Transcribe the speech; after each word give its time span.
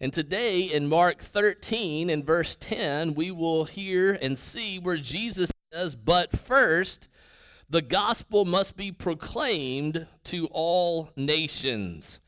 And 0.00 0.12
today 0.12 0.60
in 0.60 0.88
Mark 0.88 1.20
13 1.20 2.08
and 2.08 2.24
verse 2.24 2.54
10, 2.54 3.14
we 3.14 3.32
will 3.32 3.64
hear 3.64 4.12
and 4.12 4.38
see 4.38 4.78
where 4.78 4.96
Jesus 4.96 5.50
says, 5.72 5.96
But 5.96 6.38
first, 6.38 7.08
the 7.68 7.82
gospel 7.82 8.44
must 8.44 8.76
be 8.76 8.92
proclaimed 8.92 10.06
to 10.24 10.46
all 10.52 11.10
nations. 11.16 12.20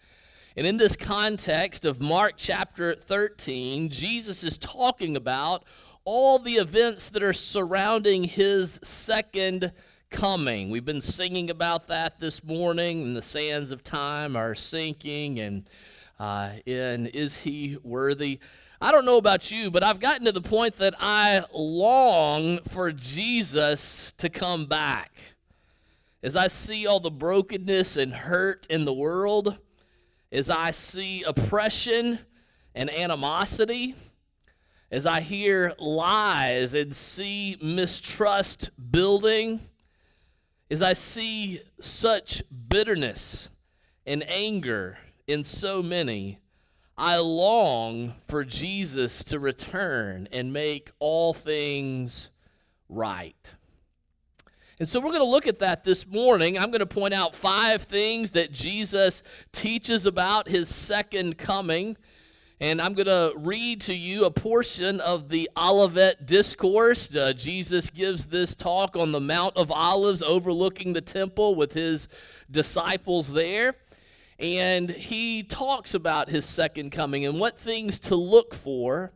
And 0.56 0.67
in 0.67 0.79
this 0.79 0.96
context 0.96 1.85
of 1.85 2.03
Mark 2.03 2.35
chapter 2.37 2.96
13, 2.96 3.89
Jesus 3.91 4.43
is 4.43 4.59
talking 4.59 5.16
about 5.16 5.64
all 6.05 6.41
the 6.41 6.55
events 6.55 7.09
that 7.11 7.23
are 7.23 7.32
surrounding 7.32 8.25
his 8.25 8.80
second 8.82 9.71
coming. 10.11 10.71
We've 10.71 10.84
been 10.84 11.00
singing 11.00 11.50
about 11.50 11.87
that 11.87 12.18
this 12.18 12.43
morning, 12.43 13.05
and 13.05 13.16
the 13.16 13.23
sands 13.23 13.71
of 13.71 13.84
time 13.84 14.34
are 14.34 14.57
sinking, 14.57 15.39
and 15.39 15.71
uh, 16.21 16.52
and 16.66 17.07
is 17.09 17.41
he 17.41 17.79
worthy? 17.82 18.41
I 18.79 18.93
don't 18.93 19.07
know 19.07 19.16
about 19.16 19.50
you, 19.50 19.71
but 19.71 19.82
I've 19.82 20.00
gotten 20.00 20.27
to 20.27 20.32
the 20.32 20.43
point 20.43 20.77
that 20.77 20.94
I 21.00 21.44
long 21.50 22.63
for 22.64 22.93
Jesus 22.93 24.13
to 24.18 24.29
come 24.29 24.67
back. 24.67 25.18
As 26.22 26.36
I 26.36 26.49
see 26.49 26.86
all 26.86 27.00
the 27.00 27.11
brokenness 27.11 27.96
and 27.96 28.13
hurt 28.13 28.67
in 28.68 28.85
the 28.85 28.93
world, 28.93 29.57
as 30.30 30.50
I 30.50 30.72
see 30.72 31.22
oppression 31.22 32.19
and 32.75 32.91
animosity, 32.91 33.94
as 34.91 35.06
I 35.06 35.20
hear 35.20 35.72
lies 35.78 36.75
and 36.75 36.94
see 36.94 37.56
mistrust 37.62 38.69
building, 38.91 39.61
as 40.70 40.83
I 40.83 40.92
see 40.92 41.62
such 41.80 42.42
bitterness 42.69 43.48
and 44.05 44.22
anger 44.28 44.98
in 45.30 45.44
so 45.44 45.83
many, 45.83 46.41
I 46.98 47.16
long 47.19 48.14
for 48.27 48.44
Jesus 48.44 49.25
to 49.25 49.38
return 49.38 50.28
and 50.33 50.52
make 50.52 50.91
all 50.98 51.33
things 51.33 52.30
right. 52.88 53.55
And 54.78 54.88
so 54.88 54.98
we're 54.98 55.10
going 55.10 55.20
to 55.20 55.24
look 55.24 55.46
at 55.46 55.60
that 55.60 55.84
this 55.84 56.06
morning. 56.06 56.58
I'm 56.58 56.70
going 56.70 56.80
to 56.80 56.86
point 56.86 57.14
out 57.14 57.34
five 57.34 57.82
things 57.82 58.32
that 58.32 58.50
Jesus 58.50 59.22
teaches 59.52 60.05
about 60.05 60.48
his 60.48 60.74
second 60.74 61.38
coming. 61.38 61.96
And 62.60 62.80
I'm 62.80 62.94
going 62.94 63.06
to 63.06 63.33
read 63.36 63.83
to 63.83 63.94
you 63.94 64.24
a 64.24 64.30
portion 64.30 65.00
of 65.00 65.28
the 65.28 65.48
Olivet 65.56 66.27
Discourse. 66.27 67.14
Uh, 67.14 67.33
Jesus 67.34 67.88
gives 67.88 68.27
this 68.27 68.55
talk 68.55 68.96
on 68.96 69.12
the 69.12 69.20
Mount 69.20 69.56
of 69.56 69.70
Olives 69.70 70.22
overlooking 70.22 70.92
the 70.92 71.00
temple 71.00 71.55
with 71.55 71.72
his 71.72 72.08
disciples 72.50 73.33
there 73.33 73.74
and 74.41 74.88
he 74.88 75.42
talks 75.42 75.92
about 75.92 76.30
his 76.30 76.46
second 76.46 76.91
coming 76.91 77.27
and 77.27 77.38
what 77.38 77.58
things 77.58 77.98
to 77.98 78.16
look 78.16 78.55
for. 78.55 79.12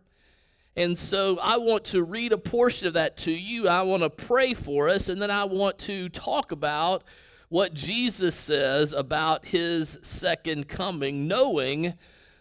And 0.76 0.98
so 0.98 1.38
I 1.38 1.56
want 1.56 1.84
to 1.86 2.02
read 2.02 2.32
a 2.32 2.38
portion 2.38 2.86
of 2.88 2.94
that 2.94 3.16
to 3.18 3.32
you. 3.32 3.68
I 3.68 3.82
want 3.82 4.02
to 4.02 4.10
pray 4.10 4.54
for 4.54 4.88
us, 4.88 5.08
and 5.08 5.22
then 5.22 5.30
I 5.30 5.44
want 5.44 5.78
to 5.80 6.08
talk 6.10 6.52
about 6.52 7.04
what 7.48 7.72
Jesus 7.72 8.34
says 8.34 8.92
about 8.92 9.46
his 9.46 9.98
second 10.02 10.68
coming, 10.68 11.26
knowing 11.28 11.94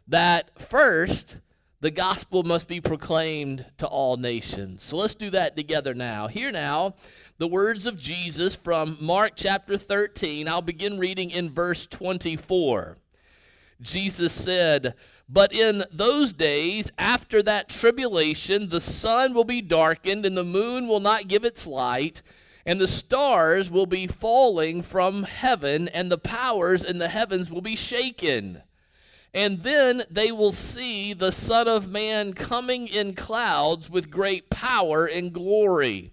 that 0.07 0.59
first, 0.59 1.37
the 1.79 1.91
gospel 1.91 2.43
must 2.43 2.67
be 2.67 2.81
proclaimed 2.81 3.65
to 3.77 3.85
all 3.85 4.17
nations. 4.17 4.83
So 4.83 4.97
let's 4.97 5.15
do 5.15 5.29
that 5.29 5.55
together 5.55 5.93
now. 5.93 6.27
Hear 6.27 6.51
now 6.51 6.95
the 7.43 7.47
words 7.47 7.85
of 7.85 7.99
Jesus 7.99 8.55
from 8.55 8.97
Mark 9.01 9.33
chapter 9.35 9.75
13. 9.75 10.47
I'll 10.47 10.61
begin 10.61 10.97
reading 10.97 11.29
in 11.29 11.49
verse 11.49 11.85
24. 11.85 12.95
Jesus 13.81 14.31
said, 14.31 14.93
But 15.27 15.51
in 15.51 15.83
those 15.91 16.31
days, 16.31 16.89
after 16.97 17.43
that 17.43 17.67
tribulation, 17.67 18.69
the 18.69 18.79
sun 18.79 19.33
will 19.33 19.43
be 19.43 19.61
darkened, 19.61 20.25
and 20.25 20.37
the 20.37 20.45
moon 20.45 20.87
will 20.87 21.01
not 21.01 21.27
give 21.27 21.43
its 21.43 21.67
light, 21.67 22.21
and 22.65 22.79
the 22.79 22.87
stars 22.87 23.69
will 23.69 23.87
be 23.87 24.07
falling 24.07 24.81
from 24.81 25.23
heaven, 25.23 25.89
and 25.89 26.09
the 26.09 26.17
powers 26.17 26.85
in 26.85 26.97
the 26.97 27.09
heavens 27.09 27.51
will 27.51 27.59
be 27.59 27.75
shaken. 27.75 28.61
And 29.33 29.63
then 29.63 30.03
they 30.09 30.31
will 30.31 30.53
see 30.53 31.11
the 31.11 31.33
Son 31.33 31.67
of 31.67 31.89
Man 31.89 32.31
coming 32.31 32.87
in 32.87 33.15
clouds 33.15 33.89
with 33.89 34.09
great 34.09 34.49
power 34.49 35.05
and 35.05 35.33
glory. 35.33 36.12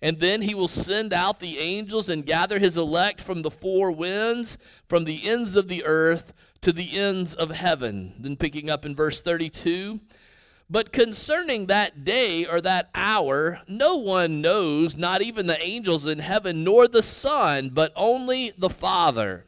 And 0.00 0.20
then 0.20 0.42
he 0.42 0.54
will 0.54 0.68
send 0.68 1.12
out 1.12 1.40
the 1.40 1.58
angels 1.58 2.08
and 2.08 2.24
gather 2.24 2.58
his 2.58 2.76
elect 2.76 3.20
from 3.20 3.42
the 3.42 3.50
four 3.50 3.90
winds, 3.90 4.56
from 4.86 5.04
the 5.04 5.28
ends 5.28 5.56
of 5.56 5.68
the 5.68 5.84
earth 5.84 6.32
to 6.60 6.72
the 6.72 6.96
ends 6.96 7.34
of 7.34 7.50
heaven. 7.50 8.14
Then 8.18 8.36
picking 8.36 8.70
up 8.70 8.84
in 8.86 8.94
verse 8.94 9.20
32. 9.20 10.00
But 10.70 10.92
concerning 10.92 11.66
that 11.66 12.04
day 12.04 12.44
or 12.44 12.60
that 12.60 12.90
hour, 12.94 13.60
no 13.66 13.96
one 13.96 14.42
knows, 14.42 14.96
not 14.96 15.22
even 15.22 15.46
the 15.46 15.60
angels 15.62 16.06
in 16.06 16.18
heaven, 16.18 16.62
nor 16.62 16.86
the 16.86 17.02
Son, 17.02 17.70
but 17.70 17.92
only 17.96 18.52
the 18.56 18.68
Father. 18.68 19.46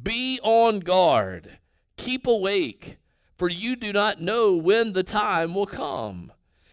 Be 0.00 0.40
on 0.42 0.80
guard, 0.80 1.58
keep 1.96 2.26
awake, 2.26 2.98
for 3.38 3.48
you 3.48 3.76
do 3.76 3.92
not 3.92 4.20
know 4.20 4.56
when 4.56 4.94
the 4.94 5.04
time 5.04 5.54
will 5.54 5.66
come. 5.66 6.32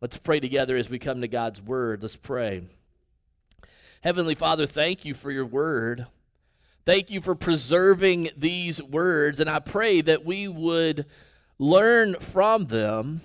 Let's 0.00 0.18
pray 0.18 0.40
together 0.40 0.76
as 0.76 0.90
we 0.90 0.98
come 0.98 1.22
to 1.22 1.28
God's 1.28 1.62
word. 1.62 2.02
Let's 2.02 2.16
pray. 2.16 2.64
Heavenly 4.02 4.34
Father, 4.34 4.66
thank 4.66 5.06
you 5.06 5.14
for 5.14 5.30
your 5.30 5.46
word. 5.46 6.06
Thank 6.84 7.10
you 7.10 7.22
for 7.22 7.34
preserving 7.34 8.30
these 8.36 8.80
words, 8.82 9.40
and 9.40 9.48
I 9.48 9.58
pray 9.58 10.02
that 10.02 10.24
we 10.24 10.48
would 10.48 11.06
learn 11.58 12.14
from 12.20 12.66
them. 12.66 13.22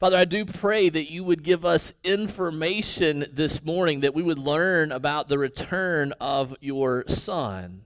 Father, 0.00 0.16
I 0.16 0.24
do 0.24 0.46
pray 0.46 0.88
that 0.88 1.12
you 1.12 1.22
would 1.24 1.42
give 1.42 1.66
us 1.66 1.92
information 2.02 3.26
this 3.30 3.62
morning, 3.62 4.00
that 4.00 4.14
we 4.14 4.22
would 4.22 4.38
learn 4.38 4.90
about 4.90 5.28
the 5.28 5.38
return 5.38 6.14
of 6.18 6.56
your 6.60 7.04
Son. 7.06 7.84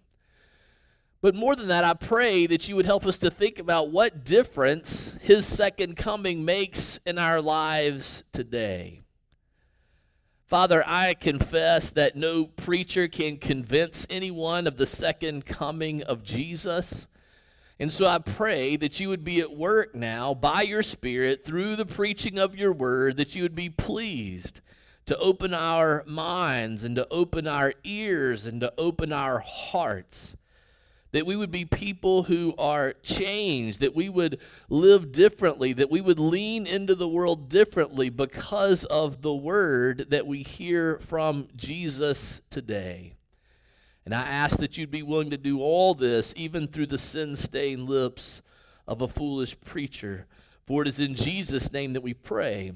But 1.24 1.34
more 1.34 1.56
than 1.56 1.68
that, 1.68 1.84
I 1.84 1.94
pray 1.94 2.46
that 2.48 2.68
you 2.68 2.76
would 2.76 2.84
help 2.84 3.06
us 3.06 3.16
to 3.16 3.30
think 3.30 3.58
about 3.58 3.88
what 3.88 4.26
difference 4.26 5.16
his 5.22 5.46
second 5.46 5.96
coming 5.96 6.44
makes 6.44 7.00
in 7.06 7.16
our 7.16 7.40
lives 7.40 8.24
today. 8.30 9.00
Father, 10.44 10.84
I 10.86 11.14
confess 11.14 11.88
that 11.92 12.14
no 12.14 12.44
preacher 12.44 13.08
can 13.08 13.38
convince 13.38 14.06
anyone 14.10 14.66
of 14.66 14.76
the 14.76 14.84
second 14.84 15.46
coming 15.46 16.02
of 16.02 16.24
Jesus. 16.24 17.08
And 17.80 17.90
so 17.90 18.06
I 18.06 18.18
pray 18.18 18.76
that 18.76 19.00
you 19.00 19.08
would 19.08 19.24
be 19.24 19.40
at 19.40 19.56
work 19.56 19.94
now 19.94 20.34
by 20.34 20.60
your 20.60 20.82
Spirit 20.82 21.42
through 21.42 21.76
the 21.76 21.86
preaching 21.86 22.38
of 22.38 22.54
your 22.54 22.70
word, 22.74 23.16
that 23.16 23.34
you 23.34 23.44
would 23.44 23.54
be 23.54 23.70
pleased 23.70 24.60
to 25.06 25.16
open 25.16 25.54
our 25.54 26.04
minds 26.06 26.84
and 26.84 26.94
to 26.96 27.08
open 27.10 27.46
our 27.46 27.72
ears 27.82 28.44
and 28.44 28.60
to 28.60 28.74
open 28.76 29.10
our 29.10 29.38
hearts 29.38 30.36
that 31.14 31.26
we 31.26 31.36
would 31.36 31.52
be 31.52 31.64
people 31.64 32.24
who 32.24 32.52
are 32.58 32.92
changed, 33.04 33.78
that 33.78 33.94
we 33.94 34.08
would 34.08 34.40
live 34.68 35.12
differently, 35.12 35.72
that 35.72 35.88
we 35.88 36.00
would 36.00 36.18
lean 36.18 36.66
into 36.66 36.92
the 36.96 37.06
world 37.06 37.48
differently 37.48 38.10
because 38.10 38.84
of 38.86 39.22
the 39.22 39.32
word 39.32 40.06
that 40.10 40.26
we 40.26 40.42
hear 40.42 40.98
from 40.98 41.46
Jesus 41.54 42.42
today. 42.50 43.14
And 44.04 44.12
I 44.12 44.22
ask 44.22 44.58
that 44.58 44.76
you'd 44.76 44.90
be 44.90 45.04
willing 45.04 45.30
to 45.30 45.36
do 45.36 45.60
all 45.60 45.94
this, 45.94 46.34
even 46.36 46.66
through 46.66 46.86
the 46.86 46.98
sin 46.98 47.36
stained 47.36 47.88
lips 47.88 48.42
of 48.88 49.00
a 49.00 49.06
foolish 49.06 49.56
preacher. 49.60 50.26
For 50.66 50.82
it 50.82 50.88
is 50.88 50.98
in 50.98 51.14
Jesus' 51.14 51.72
name 51.72 51.92
that 51.92 52.02
we 52.02 52.14
pray. 52.14 52.72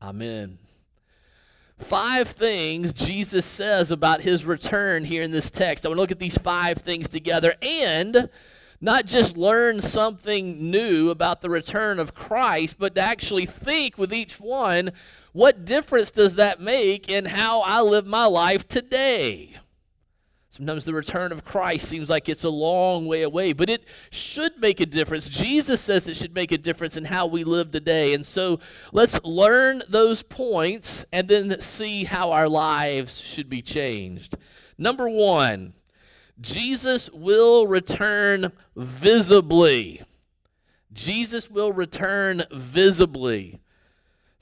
Amen 0.00 0.58
five 1.82 2.28
things 2.28 2.92
Jesus 2.92 3.44
says 3.46 3.90
about 3.90 4.22
his 4.22 4.44
return 4.44 5.04
here 5.04 5.22
in 5.22 5.30
this 5.30 5.50
text. 5.50 5.84
I 5.84 5.88
want 5.88 5.96
to 5.96 6.00
look 6.00 6.10
at 6.10 6.18
these 6.18 6.38
five 6.38 6.78
things 6.78 7.08
together 7.08 7.54
and 7.62 8.28
not 8.80 9.06
just 9.06 9.36
learn 9.36 9.80
something 9.80 10.70
new 10.70 11.10
about 11.10 11.40
the 11.40 11.50
return 11.50 11.98
of 11.98 12.14
Christ, 12.14 12.76
but 12.78 12.94
to 12.94 13.00
actually 13.00 13.46
think 13.46 13.98
with 13.98 14.12
each 14.12 14.40
one 14.40 14.92
what 15.32 15.64
difference 15.64 16.10
does 16.10 16.34
that 16.36 16.60
make 16.60 17.08
in 17.08 17.26
how 17.26 17.60
I 17.60 17.82
live 17.82 18.06
my 18.06 18.26
life 18.26 18.66
today? 18.66 19.56
Sometimes 20.52 20.84
the 20.84 20.92
return 20.92 21.30
of 21.30 21.44
Christ 21.44 21.88
seems 21.88 22.10
like 22.10 22.28
it's 22.28 22.42
a 22.42 22.50
long 22.50 23.06
way 23.06 23.22
away, 23.22 23.52
but 23.52 23.70
it 23.70 23.84
should 24.10 24.58
make 24.58 24.80
a 24.80 24.86
difference. 24.86 25.28
Jesus 25.28 25.80
says 25.80 26.08
it 26.08 26.16
should 26.16 26.34
make 26.34 26.50
a 26.50 26.58
difference 26.58 26.96
in 26.96 27.04
how 27.04 27.28
we 27.28 27.44
live 27.44 27.70
today. 27.70 28.12
And 28.14 28.26
so 28.26 28.58
let's 28.92 29.22
learn 29.22 29.84
those 29.88 30.22
points 30.24 31.04
and 31.12 31.28
then 31.28 31.60
see 31.60 32.02
how 32.02 32.32
our 32.32 32.48
lives 32.48 33.20
should 33.20 33.48
be 33.48 33.62
changed. 33.62 34.36
Number 34.76 35.08
one, 35.08 35.72
Jesus 36.40 37.08
will 37.10 37.68
return 37.68 38.50
visibly. 38.74 40.02
Jesus 40.92 41.48
will 41.48 41.72
return 41.72 42.42
visibly. 42.50 43.60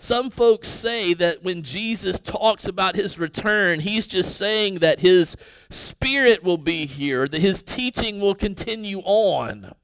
Some 0.00 0.30
folks 0.30 0.68
say 0.68 1.12
that 1.14 1.42
when 1.42 1.62
Jesus 1.62 2.20
talks 2.20 2.68
about 2.68 2.94
his 2.94 3.18
return, 3.18 3.80
he's 3.80 4.06
just 4.06 4.36
saying 4.36 4.76
that 4.76 5.00
his 5.00 5.36
spirit 5.70 6.44
will 6.44 6.56
be 6.56 6.86
here, 6.86 7.26
that 7.26 7.40
his 7.40 7.62
teaching 7.62 8.20
will 8.20 8.36
continue 8.36 9.00
on. 9.00 9.74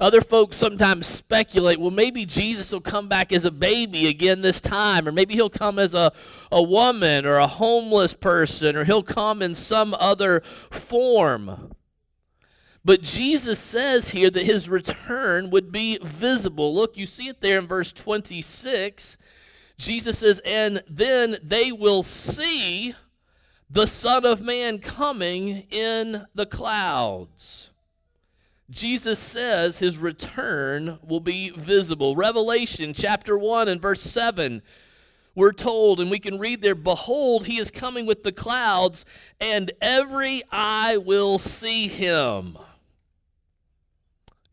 Other 0.00 0.22
folks 0.22 0.56
sometimes 0.56 1.06
speculate, 1.06 1.78
well, 1.78 1.90
maybe 1.90 2.24
Jesus 2.24 2.72
will 2.72 2.80
come 2.80 3.06
back 3.06 3.32
as 3.32 3.44
a 3.44 3.50
baby 3.50 4.08
again 4.08 4.40
this 4.40 4.62
time, 4.62 5.06
or 5.06 5.12
maybe 5.12 5.34
he'll 5.34 5.50
come 5.50 5.78
as 5.78 5.94
a, 5.94 6.10
a 6.50 6.62
woman 6.62 7.26
or 7.26 7.36
a 7.36 7.46
homeless 7.46 8.14
person, 8.14 8.76
or 8.76 8.84
he'll 8.84 9.02
come 9.02 9.42
in 9.42 9.54
some 9.54 9.94
other 9.94 10.40
form. 10.70 11.70
But 12.84 13.02
Jesus 13.02 13.58
says 13.58 14.10
here 14.10 14.30
that 14.30 14.44
his 14.44 14.68
return 14.68 15.50
would 15.50 15.72
be 15.72 15.98
visible. 16.02 16.74
Look, 16.74 16.96
you 16.96 17.06
see 17.06 17.28
it 17.28 17.40
there 17.40 17.58
in 17.58 17.66
verse 17.66 17.92
26. 17.92 19.16
Jesus 19.78 20.18
says, 20.18 20.40
And 20.44 20.82
then 20.88 21.38
they 21.42 21.72
will 21.72 22.02
see 22.02 22.94
the 23.70 23.86
Son 23.86 24.26
of 24.26 24.42
Man 24.42 24.78
coming 24.78 25.66
in 25.70 26.26
the 26.34 26.46
clouds. 26.46 27.70
Jesus 28.70 29.18
says 29.18 29.78
his 29.78 29.98
return 29.98 30.98
will 31.06 31.20
be 31.20 31.50
visible. 31.50 32.16
Revelation 32.16 32.92
chapter 32.92 33.38
1 33.38 33.68
and 33.68 33.80
verse 33.80 34.02
7 34.02 34.62
we're 35.34 35.52
told, 35.52 35.98
and 35.98 36.10
we 36.10 36.20
can 36.20 36.38
read 36.38 36.62
there, 36.62 36.76
Behold, 36.76 37.46
he 37.46 37.58
is 37.58 37.70
coming 37.70 38.06
with 38.06 38.22
the 38.22 38.30
clouds, 38.30 39.04
and 39.40 39.72
every 39.80 40.44
eye 40.52 40.96
will 40.96 41.38
see 41.40 41.88
him. 41.88 42.56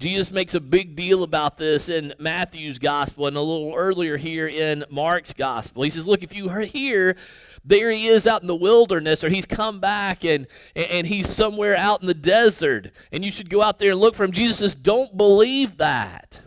Jesus 0.01 0.31
makes 0.31 0.56
a 0.56 0.59
big 0.59 0.95
deal 0.95 1.21
about 1.21 1.57
this 1.57 1.88
in 1.88 2.15
Matthew's 2.18 2.80
gospel 2.80 3.27
and 3.27 3.38
a 3.38 3.42
little 3.42 3.75
earlier 3.75 4.18
here 4.18 4.48
in 4.48 4.83
Mark's 4.89 5.31
gospel. 5.31 5.83
He 5.83 5.92
says, 5.92 6.07
Look, 6.07 6.24
if 6.24 6.36
you 6.36 6.50
are 6.50 6.62
here, 6.62 7.15
there 7.63 7.92
he 7.92 8.07
is 8.07 8.25
out 8.25 8.42
in 8.42 8.48
the 8.48 8.56
wilderness, 8.56 9.24
or 9.24 9.30
he's 9.30 9.45
come 9.45 9.80
back 9.80 10.25
and, 10.25 10.48
and 10.75 11.06
he's 11.06 11.30
somewhere 11.30 11.77
out 11.77 12.01
in 12.01 12.07
the 12.07 12.15
desert, 12.15 12.89
and 13.12 13.24
you 13.24 13.31
should 13.31 13.51
go 13.51 13.62
out 13.62 13.77
there 13.77 13.92
and 13.92 14.00
look 14.00 14.15
for 14.15 14.24
him. 14.24 14.31
Jesus 14.31 14.57
says, 14.57 14.74
Don't 14.74 15.15
believe 15.15 15.77
that 15.77 16.40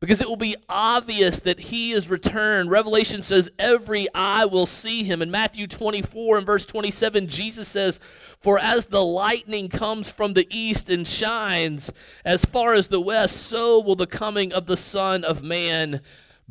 because 0.00 0.20
it 0.20 0.28
will 0.28 0.36
be 0.36 0.56
obvious 0.68 1.40
that 1.40 1.58
he 1.58 1.92
is 1.92 2.10
returned. 2.10 2.70
Revelation 2.70 3.22
says 3.22 3.50
every 3.58 4.06
eye 4.14 4.44
will 4.44 4.66
see 4.66 5.04
him. 5.04 5.22
In 5.22 5.30
Matthew 5.30 5.66
24 5.66 6.38
and 6.38 6.46
verse 6.46 6.66
27, 6.66 7.28
Jesus 7.28 7.66
says, 7.66 7.98
For 8.40 8.58
as 8.58 8.86
the 8.86 9.04
lightning 9.04 9.68
comes 9.68 10.10
from 10.10 10.34
the 10.34 10.46
east 10.50 10.90
and 10.90 11.08
shines 11.08 11.90
as 12.24 12.44
far 12.44 12.74
as 12.74 12.88
the 12.88 13.00
west, 13.00 13.36
so 13.36 13.80
will 13.80 13.96
the 13.96 14.06
coming 14.06 14.52
of 14.52 14.66
the 14.66 14.76
Son 14.76 15.24
of 15.24 15.42
Man 15.42 16.02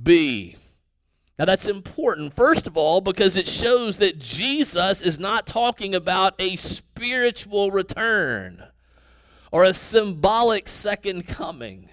be. 0.02 0.58
Now, 1.38 1.46
that's 1.46 1.68
important, 1.68 2.34
first 2.34 2.66
of 2.66 2.78
all, 2.78 3.02
because 3.02 3.36
it 3.36 3.46
shows 3.46 3.98
that 3.98 4.20
Jesus 4.20 5.02
is 5.02 5.20
not 5.20 5.46
talking 5.46 5.94
about 5.94 6.34
a 6.40 6.56
spiritual 6.56 7.72
return 7.72 8.64
or 9.52 9.66
a 9.66 9.74
symbolic 9.74 10.70
second 10.70 11.28
coming. 11.28 11.90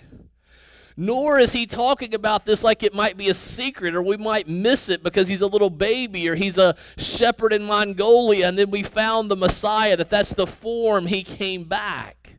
Nor 1.02 1.40
is 1.40 1.52
he 1.52 1.66
talking 1.66 2.14
about 2.14 2.44
this 2.44 2.62
like 2.62 2.84
it 2.84 2.94
might 2.94 3.16
be 3.16 3.28
a 3.28 3.34
secret 3.34 3.96
or 3.96 4.00
we 4.00 4.16
might 4.16 4.46
miss 4.46 4.88
it 4.88 5.02
because 5.02 5.26
he's 5.26 5.40
a 5.40 5.48
little 5.48 5.68
baby 5.68 6.28
or 6.28 6.36
he's 6.36 6.58
a 6.58 6.76
shepherd 6.96 7.52
in 7.52 7.64
Mongolia 7.64 8.46
and 8.46 8.56
then 8.56 8.70
we 8.70 8.84
found 8.84 9.28
the 9.28 9.34
Messiah, 9.34 9.96
that 9.96 10.10
that's 10.10 10.32
the 10.32 10.46
form 10.46 11.06
he 11.06 11.24
came 11.24 11.64
back. 11.64 12.38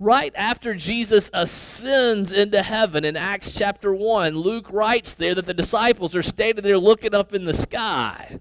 Right 0.00 0.32
after 0.34 0.74
Jesus 0.74 1.30
ascends 1.32 2.32
into 2.32 2.64
heaven 2.64 3.04
in 3.04 3.16
Acts 3.16 3.52
chapter 3.52 3.94
1, 3.94 4.34
Luke 4.34 4.66
writes 4.68 5.14
there 5.14 5.36
that 5.36 5.46
the 5.46 5.54
disciples 5.54 6.16
are 6.16 6.24
standing 6.24 6.64
there 6.64 6.78
looking 6.78 7.14
up 7.14 7.32
in 7.32 7.44
the 7.44 7.54
sky. 7.54 8.40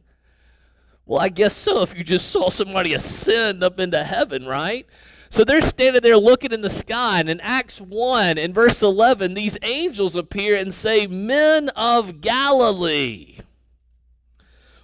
Well, 1.05 1.19
I 1.19 1.29
guess 1.29 1.55
so 1.55 1.83
if 1.83 1.95
you 1.95 2.03
just 2.03 2.31
saw 2.31 2.49
somebody 2.49 2.95
ascend 2.95 3.63
up 3.63 3.79
into 3.79 4.03
heaven, 4.03 4.47
right? 4.47 4.87
So 5.29 5.43
they're 5.43 5.61
standing 5.61 6.01
there 6.01 6.17
looking 6.17 6.51
in 6.51 6.61
the 6.61 6.69
sky. 6.69 7.19
And 7.19 7.29
in 7.29 7.39
Acts 7.41 7.79
1, 7.79 8.37
in 8.37 8.51
verse 8.51 8.81
11, 8.81 9.35
these 9.35 9.57
angels 9.61 10.15
appear 10.15 10.55
and 10.55 10.73
say, 10.73 11.05
Men 11.05 11.69
of 11.69 12.19
Galilee, 12.19 13.37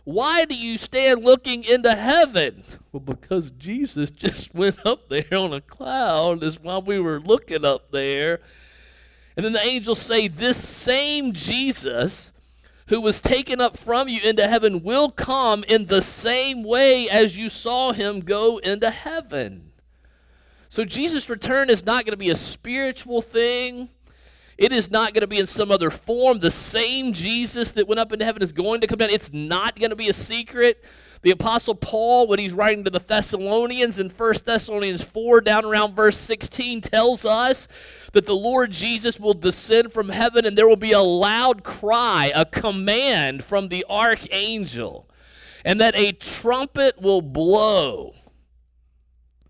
why 0.03 0.45
do 0.45 0.56
you 0.56 0.77
stand 0.77 1.24
looking 1.24 1.63
into 1.63 1.95
heaven? 1.95 2.63
Well, 2.92 3.00
because 3.00 3.50
Jesus 3.50 4.12
just 4.12 4.53
went 4.53 4.86
up 4.86 5.09
there 5.09 5.25
on 5.33 5.51
a 5.51 5.62
cloud, 5.62 6.44
is 6.44 6.62
why 6.62 6.77
we 6.77 7.00
were 7.00 7.19
looking 7.19 7.65
up 7.65 7.91
there. 7.91 8.39
And 9.36 9.45
then 9.45 9.53
the 9.53 9.65
angels 9.65 10.00
say, 10.00 10.27
This 10.27 10.57
same 10.57 11.33
Jesus 11.33 12.31
who 12.88 13.01
was 13.01 13.19
taken 13.19 13.59
up 13.59 13.77
from 13.77 14.07
you 14.07 14.21
into 14.21 14.48
heaven 14.48 14.83
will 14.83 15.09
come 15.09 15.63
in 15.68 15.88
the 15.88 16.03
same 16.03 16.63
way 16.63 17.09
as 17.09 17.36
you 17.36 17.50
saw 17.50 17.91
him 17.94 18.19
go 18.19 18.59
into 18.59 18.91
heaven. 18.91 19.71
So 20.75 20.83
Jesus' 20.83 21.30
return 21.30 21.69
is 21.69 21.86
not 21.86 22.04
going 22.04 22.12
to 22.12 22.18
be 22.18 22.31
a 22.31 22.36
spiritual 22.36 23.22
thing. 23.22 23.88
It 24.57 24.74
is 24.74 24.92
not 24.92 25.13
going 25.13 25.22
to 25.22 25.27
be 25.27 25.38
in 25.38 25.48
some 25.48 25.72
other 25.72 25.89
form. 25.89 26.39
The 26.39 26.51
same 26.51 27.13
Jesus 27.13 27.72
that 27.72 27.88
went 27.88 27.98
up 27.98 28.12
into 28.12 28.25
heaven 28.25 28.42
is 28.42 28.51
going 28.51 28.81
to 28.81 28.88
come 28.88 28.98
down. 28.98 29.10
It's 29.10 29.31
not 29.31 29.80
going 29.80 29.92
to 29.92 29.95
be 29.95 30.10
a 30.10 30.13
secret. 30.13 30.83
The 31.22 31.31
Apostle 31.31 31.75
Paul, 31.75 32.27
when 32.27 32.39
he's 32.39 32.51
writing 32.51 32.83
to 32.83 32.89
the 32.89 33.00
Thessalonians 33.00 34.00
in 34.00 34.10
1 34.10 34.33
Thessalonians 34.44 35.01
4, 35.01 35.39
down 35.39 35.63
around 35.63 35.95
verse 35.95 36.18
16, 36.18 36.81
tells 36.81 37.25
us 37.25 37.69
that 38.12 38.25
the 38.25 38.36
Lord 38.36 38.72
Jesus 38.72 39.18
will 39.18 39.33
descend 39.33 39.94
from 39.94 40.10
heaven 40.10 40.45
and 40.45 40.57
there 40.57 40.68
will 40.68 40.75
be 40.75 40.92
a 40.92 41.00
loud 41.00 41.63
cry, 41.63 42.33
a 42.36 42.45
command 42.45 43.45
from 43.45 43.69
the 43.69 43.86
archangel, 43.89 45.10
and 45.63 45.80
that 45.80 45.95
a 45.95 46.12
trumpet 46.12 47.01
will 47.01 47.22
blow 47.22 48.13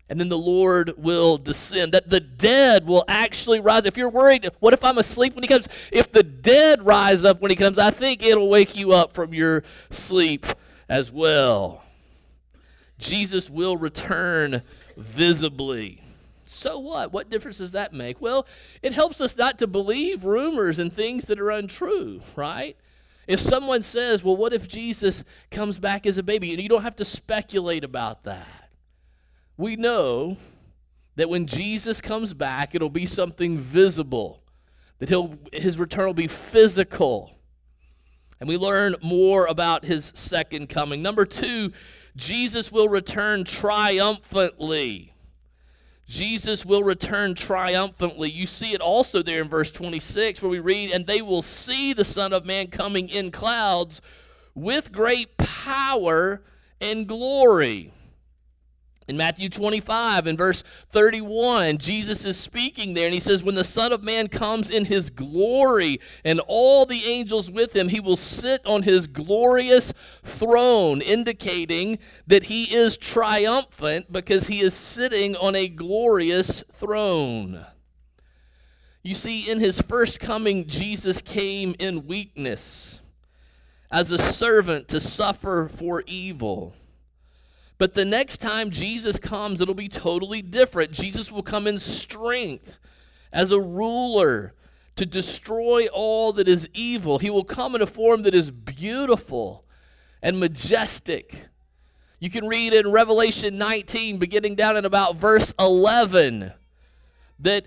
and 0.08 0.20
then 0.20 0.28
the 0.28 0.38
Lord 0.38 0.94
will 0.96 1.36
descend. 1.36 1.92
That 1.92 2.10
the 2.10 2.20
dead 2.20 2.86
will 2.86 3.04
actually 3.08 3.60
rise. 3.60 3.86
If 3.86 3.96
you're 3.96 4.08
worried, 4.08 4.48
what 4.60 4.72
if 4.72 4.84
I'm 4.84 4.98
asleep 4.98 5.34
when 5.34 5.42
He 5.42 5.48
comes? 5.48 5.68
If 5.92 6.12
the 6.12 6.22
dead 6.22 6.84
rise 6.84 7.24
up 7.24 7.40
when 7.40 7.50
He 7.50 7.56
comes, 7.56 7.78
I 7.78 7.90
think 7.90 8.22
it'll 8.22 8.48
wake 8.48 8.76
you 8.76 8.92
up 8.92 9.12
from 9.12 9.34
your 9.34 9.64
sleep 9.90 10.46
as 10.88 11.10
well. 11.10 11.82
Jesus 12.98 13.50
will 13.50 13.76
return 13.76 14.62
visibly. 14.96 16.02
So 16.44 16.78
what? 16.78 17.12
What 17.12 17.28
difference 17.28 17.58
does 17.58 17.72
that 17.72 17.92
make? 17.92 18.20
Well, 18.20 18.46
it 18.82 18.92
helps 18.92 19.20
us 19.20 19.36
not 19.36 19.58
to 19.58 19.66
believe 19.66 20.24
rumors 20.24 20.78
and 20.78 20.92
things 20.92 21.24
that 21.24 21.40
are 21.40 21.50
untrue, 21.50 22.20
right? 22.36 22.76
If 23.26 23.40
someone 23.40 23.82
says, 23.82 24.22
well, 24.22 24.36
what 24.36 24.52
if 24.52 24.68
Jesus 24.68 25.24
comes 25.50 25.80
back 25.80 26.06
as 26.06 26.16
a 26.16 26.22
baby? 26.22 26.52
And 26.52 26.62
you 26.62 26.68
don't 26.68 26.82
have 26.82 26.94
to 26.96 27.04
speculate 27.04 27.82
about 27.82 28.22
that 28.22 28.65
we 29.56 29.76
know 29.76 30.36
that 31.16 31.28
when 31.28 31.46
Jesus 31.46 32.00
comes 32.00 32.34
back, 32.34 32.74
it'll 32.74 32.90
be 32.90 33.06
something 33.06 33.58
visible, 33.58 34.42
that 34.98 35.08
he'll, 35.08 35.38
his 35.52 35.78
return 35.78 36.06
will 36.06 36.14
be 36.14 36.28
physical. 36.28 37.32
And 38.38 38.48
we 38.48 38.58
learn 38.58 38.96
more 39.02 39.46
about 39.46 39.84
his 39.84 40.12
second 40.14 40.68
coming. 40.68 41.00
Number 41.00 41.24
two, 41.24 41.72
Jesus 42.16 42.70
will 42.70 42.88
return 42.88 43.44
triumphantly. 43.44 45.14
Jesus 46.06 46.64
will 46.64 46.84
return 46.84 47.34
triumphantly. 47.34 48.30
You 48.30 48.46
see 48.46 48.72
it 48.72 48.80
also 48.80 49.22
there 49.22 49.42
in 49.42 49.48
verse 49.48 49.70
26 49.70 50.40
where 50.40 50.50
we 50.50 50.60
read, 50.60 50.90
And 50.90 51.06
they 51.06 51.22
will 51.22 51.42
see 51.42 51.92
the 51.92 52.04
Son 52.04 52.32
of 52.32 52.44
Man 52.44 52.68
coming 52.68 53.08
in 53.08 53.30
clouds 53.30 54.00
with 54.54 54.92
great 54.92 55.36
power 55.36 56.42
and 56.80 57.08
glory. 57.08 57.92
In 59.08 59.16
Matthew 59.16 59.48
25, 59.48 60.26
in 60.26 60.36
verse 60.36 60.64
31, 60.90 61.78
Jesus 61.78 62.24
is 62.24 62.36
speaking 62.36 62.94
there, 62.94 63.04
and 63.04 63.14
he 63.14 63.20
says, 63.20 63.40
When 63.40 63.54
the 63.54 63.62
Son 63.62 63.92
of 63.92 64.02
Man 64.02 64.26
comes 64.26 64.68
in 64.68 64.86
his 64.86 65.10
glory 65.10 66.00
and 66.24 66.40
all 66.48 66.86
the 66.86 67.04
angels 67.04 67.48
with 67.48 67.76
him, 67.76 67.88
he 67.88 68.00
will 68.00 68.16
sit 68.16 68.66
on 68.66 68.82
his 68.82 69.06
glorious 69.06 69.92
throne, 70.24 71.00
indicating 71.00 72.00
that 72.26 72.44
he 72.44 72.74
is 72.74 72.96
triumphant 72.96 74.12
because 74.12 74.48
he 74.48 74.60
is 74.60 74.74
sitting 74.74 75.36
on 75.36 75.54
a 75.54 75.68
glorious 75.68 76.64
throne. 76.72 77.64
You 79.04 79.14
see, 79.14 79.48
in 79.48 79.60
his 79.60 79.80
first 79.80 80.18
coming, 80.18 80.66
Jesus 80.66 81.22
came 81.22 81.76
in 81.78 82.08
weakness 82.08 82.98
as 83.92 84.10
a 84.10 84.18
servant 84.18 84.88
to 84.88 84.98
suffer 84.98 85.70
for 85.72 86.02
evil. 86.08 86.74
But 87.78 87.94
the 87.94 88.04
next 88.04 88.38
time 88.38 88.70
Jesus 88.70 89.18
comes, 89.18 89.60
it'll 89.60 89.74
be 89.74 89.88
totally 89.88 90.40
different. 90.42 90.92
Jesus 90.92 91.30
will 91.30 91.42
come 91.42 91.66
in 91.66 91.78
strength 91.78 92.78
as 93.32 93.50
a 93.50 93.60
ruler 93.60 94.54
to 94.96 95.04
destroy 95.04 95.86
all 95.88 96.32
that 96.32 96.48
is 96.48 96.68
evil. 96.72 97.18
He 97.18 97.28
will 97.28 97.44
come 97.44 97.74
in 97.74 97.82
a 97.82 97.86
form 97.86 98.22
that 98.22 98.34
is 98.34 98.50
beautiful 98.50 99.64
and 100.22 100.40
majestic. 100.40 101.48
You 102.18 102.30
can 102.30 102.48
read 102.48 102.72
in 102.72 102.90
Revelation 102.90 103.58
19, 103.58 104.16
beginning 104.16 104.54
down 104.54 104.78
in 104.78 104.86
about 104.86 105.16
verse 105.16 105.52
11, 105.58 106.52
that 107.38 107.66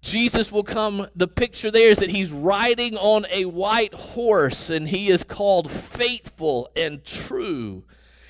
Jesus 0.00 0.50
will 0.50 0.62
come. 0.62 1.08
The 1.14 1.28
picture 1.28 1.70
there 1.70 1.90
is 1.90 1.98
that 1.98 2.08
he's 2.08 2.32
riding 2.32 2.96
on 2.96 3.26
a 3.30 3.44
white 3.44 3.92
horse 3.92 4.70
and 4.70 4.88
he 4.88 5.08
is 5.08 5.24
called 5.24 5.70
faithful 5.70 6.70
and 6.74 7.04
true. 7.04 7.84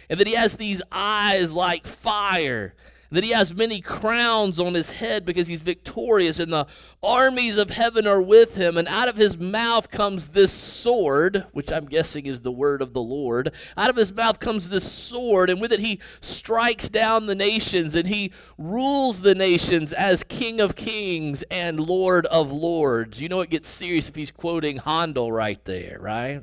And 0.09 0.21
that 0.21 0.27
he 0.27 0.35
has 0.35 0.57
these 0.57 0.83
eyes 0.93 1.55
like 1.55 1.87
fire 1.87 2.75
and 3.09 3.17
that 3.17 3.25
he 3.25 3.31
has 3.31 3.55
many 3.55 3.81
crowns 3.81 4.59
on 4.59 4.75
his 4.75 4.91
head 4.91 5.25
because 5.25 5.47
he's 5.47 5.63
victorious, 5.63 6.41
and 6.41 6.53
the 6.53 6.67
armies 7.03 7.57
of 7.57 7.71
heaven 7.71 8.07
are 8.07 8.23
with 8.23 8.57
him. 8.57 8.77
And 8.77 8.89
out 8.89 9.09
of 9.09 9.17
his 9.17 9.39
mouth 9.39 9.91
comes 9.91 10.29
this 10.29 10.53
sword, 10.53 11.47
which 11.53 11.71
I'm 11.71 11.87
guessing 11.87 12.27
is 12.27 12.41
the 12.41 12.51
word 12.51 12.83
of 12.83 12.95
the 12.95 13.03
Lord. 13.03 13.53
Out 13.77 13.91
of 13.91 13.97
his 13.97 14.13
mouth 14.13 14.41
comes 14.41 14.69
this 14.69 14.91
sword, 14.91 15.51
and 15.51 15.61
with 15.61 15.73
it 15.73 15.81
he 15.81 16.01
strikes 16.21 16.89
down 16.89 17.27
the 17.27 17.35
nations, 17.37 17.95
and 17.95 18.09
he 18.09 18.33
rules 18.59 19.21
the 19.21 19.35
nations 19.35 19.93
as 19.93 20.25
King 20.25 20.61
of 20.61 20.75
kings 20.75 21.45
and 21.45 21.79
Lord 21.79 22.27
of 22.27 22.51
lords. 22.51 23.21
You 23.21 23.29
know, 23.29 23.41
it 23.41 23.51
gets 23.51 23.69
serious 23.69 24.09
if 24.09 24.17
he's 24.17 24.33
quoting 24.33 24.79
Handel 24.79 25.31
right 25.31 25.65
there, 25.65 25.99
right? 26.01 26.43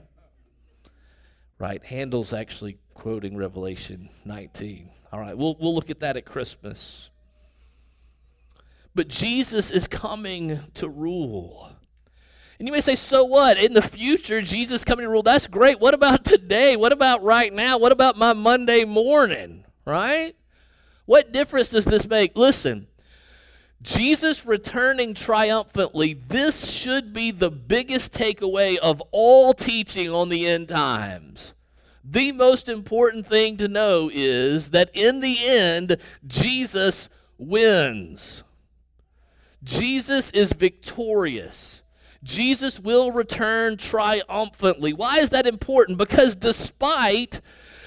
Right. 1.60 1.84
Handel's 1.84 2.34
actually 2.34 2.78
quoting 2.94 3.36
Revelation 3.36 4.10
19. 4.26 4.90
All 5.12 5.20
right, 5.20 5.38
we'll, 5.38 5.56
we'll 5.60 5.76
look 5.76 5.90
at 5.90 6.00
that 6.00 6.18
at 6.18 6.26
Christmas. 6.26 7.10
But 8.96 9.08
Jesus 9.08 9.72
is 9.72 9.88
coming 9.88 10.60
to 10.76 10.88
rule. 10.88 11.72
And 12.60 12.68
you 12.68 12.72
may 12.72 12.82
say, 12.82 12.96
so 12.96 13.24
what? 13.24 13.58
In 13.58 13.74
the 13.74 13.82
future, 13.82 14.42
Jesus 14.42 14.84
coming 14.84 15.04
to 15.04 15.10
rule. 15.10 15.24
That's 15.24 15.48
great. 15.48 15.80
What 15.80 15.94
about 15.94 16.24
today? 16.24 16.76
What 16.76 16.92
about 16.92 17.24
right 17.24 17.52
now? 17.52 17.78
What 17.78 17.92
about 17.92 18.18
my 18.18 18.34
Monday 18.34 18.86
morning? 18.86 19.66
Right? 19.86 20.36
What 21.06 21.32
difference 21.32 21.70
does 21.70 21.86
this 21.86 22.08
make? 22.08 22.38
Listen, 22.38 22.88
Jesus 23.82 24.46
returning 24.46 25.14
triumphantly, 25.14 26.14
this 26.14 26.72
should 26.72 27.12
be 27.12 27.32
the 27.32 27.52
biggest 27.52 28.14
takeaway 28.14 28.78
of 28.78 29.02
all 29.12 29.54
teaching 29.54 30.10
on 30.10 30.30
the 30.30 30.48
end 30.48 30.70
times 30.70 31.53
the 32.04 32.32
most 32.34 32.68
important 32.68 33.26
thing 33.26 33.58
to 33.58 33.68
know 33.68 34.10
is 34.14 34.72
that 34.72 34.90
in 34.94 35.22
the 35.22 35.38
end, 35.42 35.98
Jesus 36.28 37.08
wins. 37.38 38.44
Jesus 39.64 40.30
is 40.32 40.54
victorious. 40.54 41.82
Jesus 42.24 42.80
will 42.80 43.12
return 43.12 43.78
triumphantly. 43.78 44.94
Why 44.94 45.20
is 45.20 45.30
that 45.32 45.48
important? 45.48 45.98
Because 45.98 46.36
despite 46.36 47.42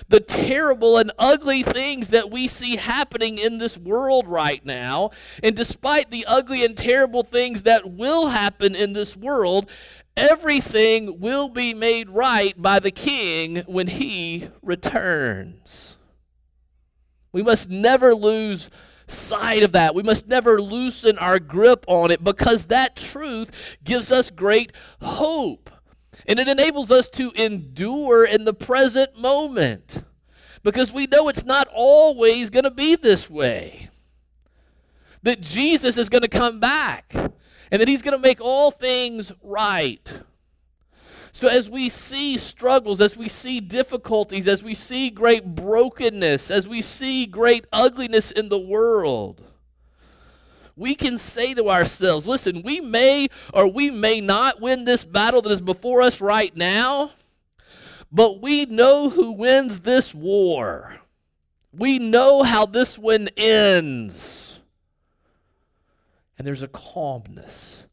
the 0.09 0.21
terrible 0.21 0.99
and 0.99 1.11
ugly 1.19 1.63
things 1.63 2.09
that 2.09 2.31
we 2.31 2.47
see 2.47 2.77
happening 2.77 3.39
in 3.39 3.59
this 3.59 3.77
world 3.77 4.29
right 4.29 4.65
now, 4.65 5.11
and 5.43 5.57
despite 5.57 6.11
the 6.11 6.25
ugly 6.27 6.65
and 6.65 6.77
terrible 6.77 7.25
things 7.25 7.63
that 7.63 7.91
will 7.91 8.29
happen 8.29 8.75
in 8.75 8.93
this 8.93 9.17
world, 9.17 9.71
everything 10.17 11.21
will 11.21 11.49
be 11.49 11.75
made 11.75 12.09
right 12.09 12.61
by 12.61 12.79
the 12.79 12.91
king 12.91 13.63
when 13.67 13.87
he 13.89 14.49
returns. 14.63 15.97
We 17.33 17.43
must 17.43 17.69
never 17.69 18.15
lose 18.15 18.71
sight 19.07 19.63
of 19.63 19.73
that. 19.73 19.95
We 19.95 20.03
must 20.03 20.27
never 20.27 20.61
loosen 20.61 21.19
our 21.19 21.39
grip 21.39 21.85
on 21.87 22.11
it 22.11 22.25
because 22.25 22.67
that 22.67 22.97
truth 22.97 23.77
gives 23.85 24.11
us 24.11 24.31
great 24.31 24.73
hope. 25.03 25.71
And 26.27 26.41
it 26.41 26.49
enables 26.49 26.91
us 26.91 27.09
to 27.11 27.31
endure 27.33 28.25
in 28.25 28.45
the 28.45 28.55
present 28.55 29.19
moment 29.19 30.03
because 30.63 30.93
we 30.93 31.07
know 31.07 31.29
it's 31.29 31.45
not 31.45 31.69
always 31.73 32.51
going 32.51 32.65
to 32.65 32.71
be 32.71 32.97
this 32.97 33.31
way. 33.31 33.91
That 35.23 35.41
Jesus 35.41 35.99
is 35.99 36.09
going 36.09 36.23
to 36.23 36.29
come 36.29 36.59
back 36.59 37.15
and 37.71 37.81
that 37.81 37.89
He's 37.89 38.03
going 38.03 38.17
to 38.17 38.23
make 38.23 38.41
all 38.41 38.71
things 38.71 39.33
right. 39.43 40.21
So, 41.33 41.49
as 41.49 41.69
we 41.69 41.91
see 41.91 42.39
struggles, 42.39 43.01
as 43.01 43.15
we 43.15 43.29
see 43.29 43.61
difficulties, 43.61 44.49
as 44.49 44.63
we 44.63 44.75
see 44.75 45.11
great 45.11 45.55
brokenness, 45.55 46.51
as 46.51 46.67
we 46.67 46.81
see 46.81 47.27
great 47.27 47.67
ugliness 47.71 48.31
in 48.31 48.49
the 48.49 48.59
world, 48.59 49.43
we 50.77 50.95
can 50.95 51.19
say 51.19 51.55
to 51.55 51.69
ourselves, 51.69 52.29
listen, 52.29 52.63
we 52.63 52.81
may 52.81 53.29
or 53.53 53.67
we 53.67 53.91
may 53.91 54.21
not 54.21 54.61
win 54.61 54.85
this 54.85 55.05
battle 55.05 55.43
that 55.43 55.53
is 55.53 55.61
before 55.61 56.03
us 56.03 56.21
right 56.21 56.57
now, 56.57 57.13
but 58.13 58.41
we 58.41 58.67
know 58.67 59.11
who 59.11 59.33
wins 59.33 59.81
this 59.81 60.15
war. 60.15 60.97
We 61.73 61.99
know 61.99 62.43
how 62.43 62.65
this 62.65 62.99
one 62.99 63.29
ends. 63.37 64.46
And 66.39 66.47
there's 66.47 66.63
a 66.63 66.69
calmness 66.69 67.87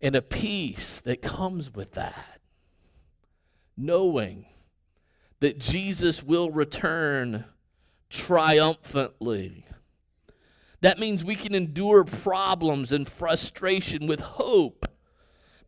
and 0.00 0.14
a 0.14 0.22
peace 0.22 1.00
that 1.02 1.22
comes 1.22 1.72
with 1.72 1.92
that. 1.92 2.40
Knowing 3.76 4.46
that 5.40 5.58
Jesus 5.58 6.22
will 6.22 6.50
return 6.50 7.44
triumphantly. 8.08 9.66
That 10.80 10.98
means 10.98 11.24
we 11.24 11.34
can 11.34 11.54
endure 11.54 12.04
problems 12.04 12.92
and 12.92 13.08
frustration 13.08 14.06
with 14.06 14.20
hope 14.20 14.86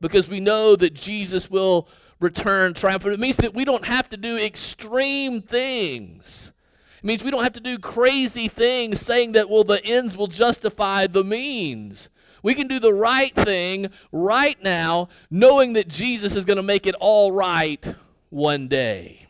because 0.00 0.28
we 0.28 0.40
know 0.40 0.76
that 0.76 0.94
Jesus 0.94 1.50
will 1.50 1.88
return 2.20 2.74
triumphant. 2.74 3.14
It 3.14 3.20
means 3.20 3.36
that 3.36 3.54
we 3.54 3.64
don't 3.64 3.86
have 3.86 4.08
to 4.10 4.16
do 4.16 4.36
extreme 4.36 5.42
things 5.42 6.52
it 6.98 7.04
means 7.04 7.22
we 7.22 7.30
don't 7.30 7.44
have 7.44 7.52
to 7.54 7.60
do 7.60 7.78
crazy 7.78 8.48
things 8.48 9.00
saying 9.00 9.32
that, 9.32 9.48
well, 9.48 9.64
the 9.64 9.84
ends 9.84 10.16
will 10.16 10.26
justify 10.26 11.06
the 11.06 11.24
means. 11.24 12.08
We 12.42 12.54
can 12.54 12.66
do 12.66 12.80
the 12.80 12.92
right 12.92 13.34
thing 13.34 13.90
right 14.10 14.60
now, 14.62 15.08
knowing 15.30 15.74
that 15.74 15.88
Jesus 15.88 16.34
is 16.36 16.44
going 16.44 16.56
to 16.56 16.62
make 16.62 16.86
it 16.86 16.94
all 16.98 17.32
right 17.32 17.94
one 18.30 18.68
day. 18.68 19.26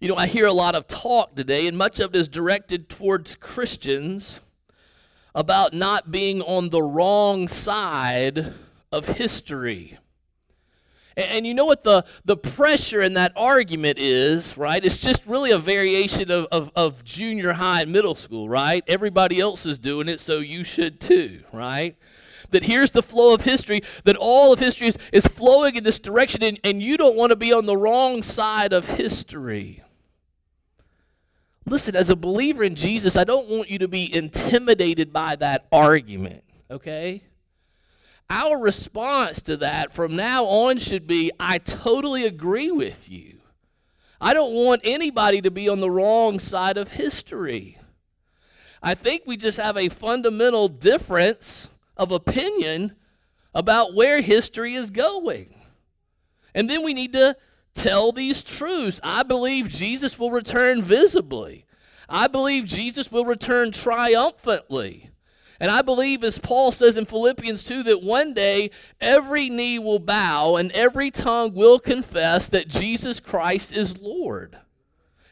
You 0.00 0.08
know, 0.08 0.16
I 0.16 0.26
hear 0.26 0.46
a 0.46 0.52
lot 0.52 0.74
of 0.74 0.86
talk 0.86 1.34
today, 1.36 1.66
and 1.66 1.78
much 1.78 2.00
of 2.00 2.14
it 2.14 2.18
is 2.18 2.28
directed 2.28 2.88
towards 2.88 3.34
Christians 3.36 4.40
about 5.34 5.72
not 5.72 6.10
being 6.10 6.42
on 6.42 6.70
the 6.70 6.82
wrong 6.82 7.48
side 7.48 8.52
of 8.92 9.06
history. 9.06 9.98
And, 11.16 11.30
and 11.30 11.46
you 11.46 11.54
know 11.54 11.64
what 11.64 11.82
the, 11.82 12.04
the 12.24 12.36
pressure 12.36 13.00
in 13.00 13.14
that 13.14 13.32
argument 13.36 13.98
is, 13.98 14.56
right? 14.56 14.84
It's 14.84 14.98
just 14.98 15.26
really 15.26 15.50
a 15.50 15.58
variation 15.58 16.30
of, 16.30 16.46
of, 16.52 16.70
of 16.76 17.04
junior 17.04 17.54
high 17.54 17.82
and 17.82 17.92
middle 17.92 18.14
school, 18.14 18.48
right? 18.48 18.84
Everybody 18.86 19.40
else 19.40 19.66
is 19.66 19.78
doing 19.78 20.08
it, 20.08 20.20
so 20.20 20.38
you 20.38 20.64
should 20.64 21.00
too, 21.00 21.42
right? 21.52 21.96
that 22.50 22.64
here's 22.64 22.92
the 22.92 23.02
flow 23.02 23.34
of 23.34 23.42
history, 23.42 23.82
that 24.04 24.16
all 24.16 24.52
of 24.52 24.60
history 24.60 24.88
is, 24.88 24.98
is 25.12 25.26
flowing 25.26 25.76
in 25.76 25.84
this 25.84 25.98
direction, 25.98 26.42
and, 26.42 26.58
and 26.64 26.82
you 26.82 26.96
don't 26.96 27.16
want 27.16 27.30
to 27.30 27.36
be 27.36 27.52
on 27.52 27.66
the 27.66 27.76
wrong 27.76 28.22
side 28.22 28.72
of 28.72 28.88
history. 28.88 29.82
Listen, 31.64 31.96
as 31.96 32.10
a 32.10 32.16
believer 32.16 32.62
in 32.62 32.76
Jesus, 32.76 33.16
I 33.16 33.24
don't 33.24 33.48
want 33.48 33.68
you 33.68 33.78
to 33.78 33.88
be 33.88 34.14
intimidated 34.14 35.12
by 35.12 35.34
that 35.36 35.66
argument, 35.72 36.44
okay? 36.70 37.24
Our 38.28 38.58
response 38.58 39.40
to 39.42 39.56
that 39.58 39.92
from 39.92 40.16
now 40.16 40.44
on 40.44 40.78
should 40.78 41.06
be 41.06 41.30
I 41.38 41.58
totally 41.58 42.24
agree 42.24 42.70
with 42.70 43.10
you. 43.10 43.38
I 44.20 44.34
don't 44.34 44.54
want 44.54 44.80
anybody 44.84 45.40
to 45.42 45.50
be 45.50 45.68
on 45.68 45.80
the 45.80 45.90
wrong 45.90 46.38
side 46.38 46.76
of 46.76 46.92
history. 46.92 47.78
I 48.82 48.94
think 48.94 49.22
we 49.26 49.36
just 49.36 49.58
have 49.58 49.76
a 49.76 49.88
fundamental 49.88 50.68
difference 50.68 51.68
of 51.96 52.10
opinion 52.10 52.96
about 53.54 53.94
where 53.94 54.20
history 54.20 54.74
is 54.74 54.90
going. 54.90 55.54
And 56.54 56.68
then 56.68 56.82
we 56.82 56.94
need 56.94 57.12
to 57.12 57.36
tell 57.74 58.12
these 58.12 58.42
truths. 58.42 59.00
I 59.02 59.22
believe 59.22 59.68
Jesus 59.68 60.18
will 60.18 60.30
return 60.30 60.82
visibly. 60.82 61.66
I 62.08 62.26
believe 62.26 62.64
Jesus 62.64 63.10
will 63.10 63.24
return 63.24 63.72
triumphantly. 63.72 65.10
And 65.58 65.70
I 65.70 65.82
believe, 65.82 66.22
as 66.22 66.38
Paul 66.38 66.72
says 66.72 66.96
in 66.96 67.06
Philippians 67.06 67.64
2, 67.64 67.82
that 67.84 68.02
one 68.02 68.34
day 68.34 68.70
every 69.00 69.48
knee 69.48 69.78
will 69.78 69.98
bow 69.98 70.56
and 70.56 70.70
every 70.72 71.10
tongue 71.10 71.54
will 71.54 71.78
confess 71.78 72.48
that 72.48 72.68
Jesus 72.68 73.20
Christ 73.20 73.72
is 73.72 73.98
Lord. 73.98 74.58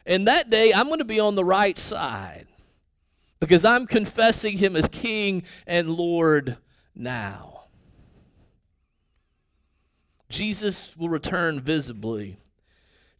And 0.05 0.27
that 0.27 0.49
day, 0.49 0.73
I'm 0.73 0.87
going 0.87 0.99
to 0.99 1.05
be 1.05 1.19
on 1.19 1.35
the 1.35 1.45
right 1.45 1.77
side 1.77 2.47
because 3.39 3.65
I'm 3.65 3.87
confessing 3.87 4.57
him 4.57 4.75
as 4.75 4.87
King 4.87 5.43
and 5.67 5.91
Lord 5.91 6.57
now. 6.95 7.65
Jesus 10.29 10.95
will 10.97 11.09
return 11.09 11.61
visibly. 11.61 12.37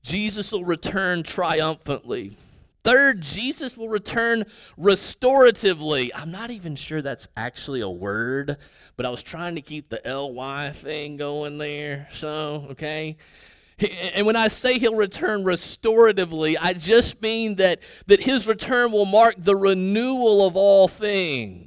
Jesus 0.02 0.52
will 0.52 0.66
return 0.66 1.24
triumphantly. 1.24 2.38
Third, 2.86 3.22
Jesus 3.22 3.76
will 3.76 3.90
return 3.90 4.46
restoratively. 4.78 6.12
I'm 6.14 6.30
not 6.30 6.52
even 6.52 6.76
sure 6.76 7.02
that's 7.02 7.28
actually 7.36 7.82
a 7.82 7.90
word, 7.90 8.58
but 8.96 9.08
I 9.08 9.10
was 9.10 9.24
trying 9.24 9.56
to 9.56 9.62
keep 9.62 9.90
the 9.90 10.00
ly 10.06 10.70
thing 10.70 11.16
going 11.16 11.58
there. 11.58 12.08
So, 12.14 12.68
okay. 12.70 13.18
And 14.14 14.28
when 14.28 14.36
I 14.36 14.50
say 14.50 14.78
he'll 14.78 14.96
return 14.96 15.44
restoratively, 15.44 16.58
I 16.62 16.74
just 16.74 17.20
mean 17.24 17.56
that, 17.56 17.80
that 18.06 18.22
his 18.22 18.48
return 18.48 18.92
will 18.92 19.06
mark 19.06 19.34
the 19.40 19.56
renewal 19.56 20.46
of 20.46 20.56
all 20.56 20.88
things. 20.88 21.65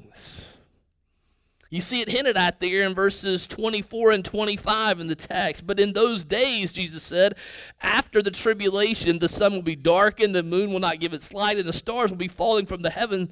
You 1.70 1.82
see 1.82 2.00
it 2.00 2.08
hinted 2.08 2.38
at 2.38 2.60
there 2.60 2.82
in 2.82 2.94
verses 2.94 3.46
24 3.46 4.12
and 4.12 4.24
25 4.24 5.00
in 5.00 5.08
the 5.08 5.14
text. 5.14 5.66
But 5.66 5.78
in 5.78 5.92
those 5.92 6.24
days, 6.24 6.72
Jesus 6.72 7.02
said, 7.02 7.36
after 7.82 8.22
the 8.22 8.30
tribulation, 8.30 9.18
the 9.18 9.28
sun 9.28 9.52
will 9.52 9.62
be 9.62 9.76
darkened, 9.76 10.34
the 10.34 10.42
moon 10.42 10.72
will 10.72 10.80
not 10.80 10.98
give 10.98 11.12
its 11.12 11.34
light, 11.34 11.58
and 11.58 11.68
the 11.68 11.74
stars 11.74 12.10
will 12.10 12.16
be 12.16 12.28
falling 12.28 12.64
from 12.64 12.80
the 12.80 12.90
heaven, 12.90 13.30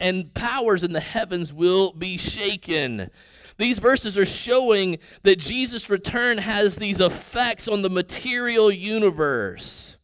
and 0.00 0.34
powers 0.34 0.84
in 0.84 0.92
the 0.92 1.00
heavens 1.00 1.50
will 1.52 1.92
be 1.92 2.18
shaken. 2.18 3.10
These 3.56 3.78
verses 3.78 4.18
are 4.18 4.26
showing 4.26 4.98
that 5.22 5.38
Jesus' 5.38 5.88
return 5.88 6.38
has 6.38 6.76
these 6.76 7.00
effects 7.00 7.68
on 7.68 7.80
the 7.80 7.90
material 7.90 8.70
universe. 8.70 9.96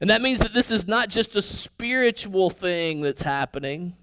And 0.00 0.10
that 0.10 0.22
means 0.22 0.38
that 0.40 0.54
this 0.54 0.70
is 0.70 0.86
not 0.86 1.08
just 1.08 1.34
a 1.34 1.42
spiritual 1.42 2.50
thing 2.50 3.00
that's 3.00 3.22
happening, 3.22 3.96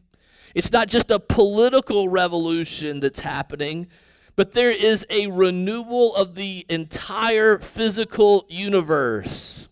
it's 0.53 0.72
not 0.72 0.88
just 0.88 1.10
a 1.10 1.19
political 1.19 2.10
revolution 2.10 3.00
that's 3.00 3.22
happening, 3.22 3.88
but 4.36 4.53
there 4.53 4.72
is 4.72 5.05
a 5.10 5.27
renewal 5.27 6.15
of 6.15 6.36
the 6.36 6.65
entire 6.69 7.60
physical 7.60 8.45
universe. 8.50 9.67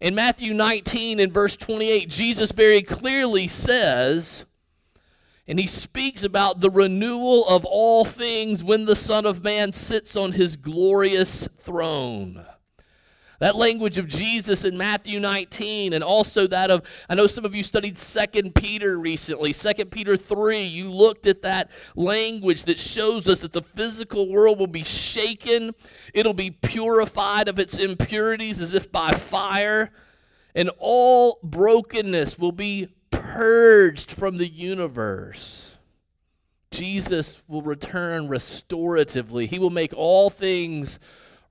In 0.00 0.14
Matthew 0.14 0.52
19 0.52 1.20
and 1.20 1.32
verse 1.32 1.56
28, 1.56 2.08
Jesus 2.08 2.52
very 2.52 2.82
clearly 2.82 3.46
says, 3.46 4.44
and 5.46 5.58
he 5.58 5.66
speaks 5.66 6.22
about 6.22 6.60
the 6.60 6.70
renewal 6.70 7.46
of 7.48 7.64
all 7.64 8.04
things 8.04 8.62
when 8.64 8.86
the 8.86 8.96
Son 8.96 9.26
of 9.26 9.44
Man 9.44 9.72
sits 9.72 10.16
on 10.16 10.32
his 10.32 10.56
glorious 10.56 11.48
throne. 11.58 12.44
That 13.42 13.56
language 13.56 13.98
of 13.98 14.06
Jesus 14.06 14.64
in 14.64 14.78
Matthew 14.78 15.18
19, 15.18 15.94
and 15.94 16.04
also 16.04 16.46
that 16.46 16.70
of, 16.70 16.88
I 17.08 17.16
know 17.16 17.26
some 17.26 17.44
of 17.44 17.56
you 17.56 17.64
studied 17.64 17.96
2 17.96 18.52
Peter 18.52 19.00
recently, 19.00 19.52
2 19.52 19.86
Peter 19.86 20.16
3. 20.16 20.62
You 20.62 20.92
looked 20.92 21.26
at 21.26 21.42
that 21.42 21.68
language 21.96 22.62
that 22.66 22.78
shows 22.78 23.28
us 23.28 23.40
that 23.40 23.52
the 23.52 23.62
physical 23.62 24.30
world 24.30 24.60
will 24.60 24.68
be 24.68 24.84
shaken, 24.84 25.74
it'll 26.14 26.34
be 26.34 26.52
purified 26.52 27.48
of 27.48 27.58
its 27.58 27.76
impurities 27.78 28.60
as 28.60 28.74
if 28.74 28.92
by 28.92 29.10
fire, 29.10 29.90
and 30.54 30.70
all 30.78 31.40
brokenness 31.42 32.38
will 32.38 32.52
be 32.52 32.94
purged 33.10 34.12
from 34.12 34.36
the 34.36 34.46
universe. 34.46 35.72
Jesus 36.70 37.42
will 37.48 37.62
return 37.62 38.28
restoratively. 38.28 39.48
He 39.48 39.58
will 39.58 39.68
make 39.68 39.92
all 39.92 40.30
things 40.30 41.00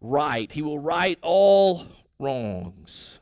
right. 0.02 0.52
He 0.52 0.62
will 0.62 0.80
right 0.80 1.18
all 1.22 1.86
wrongs. 2.20 3.20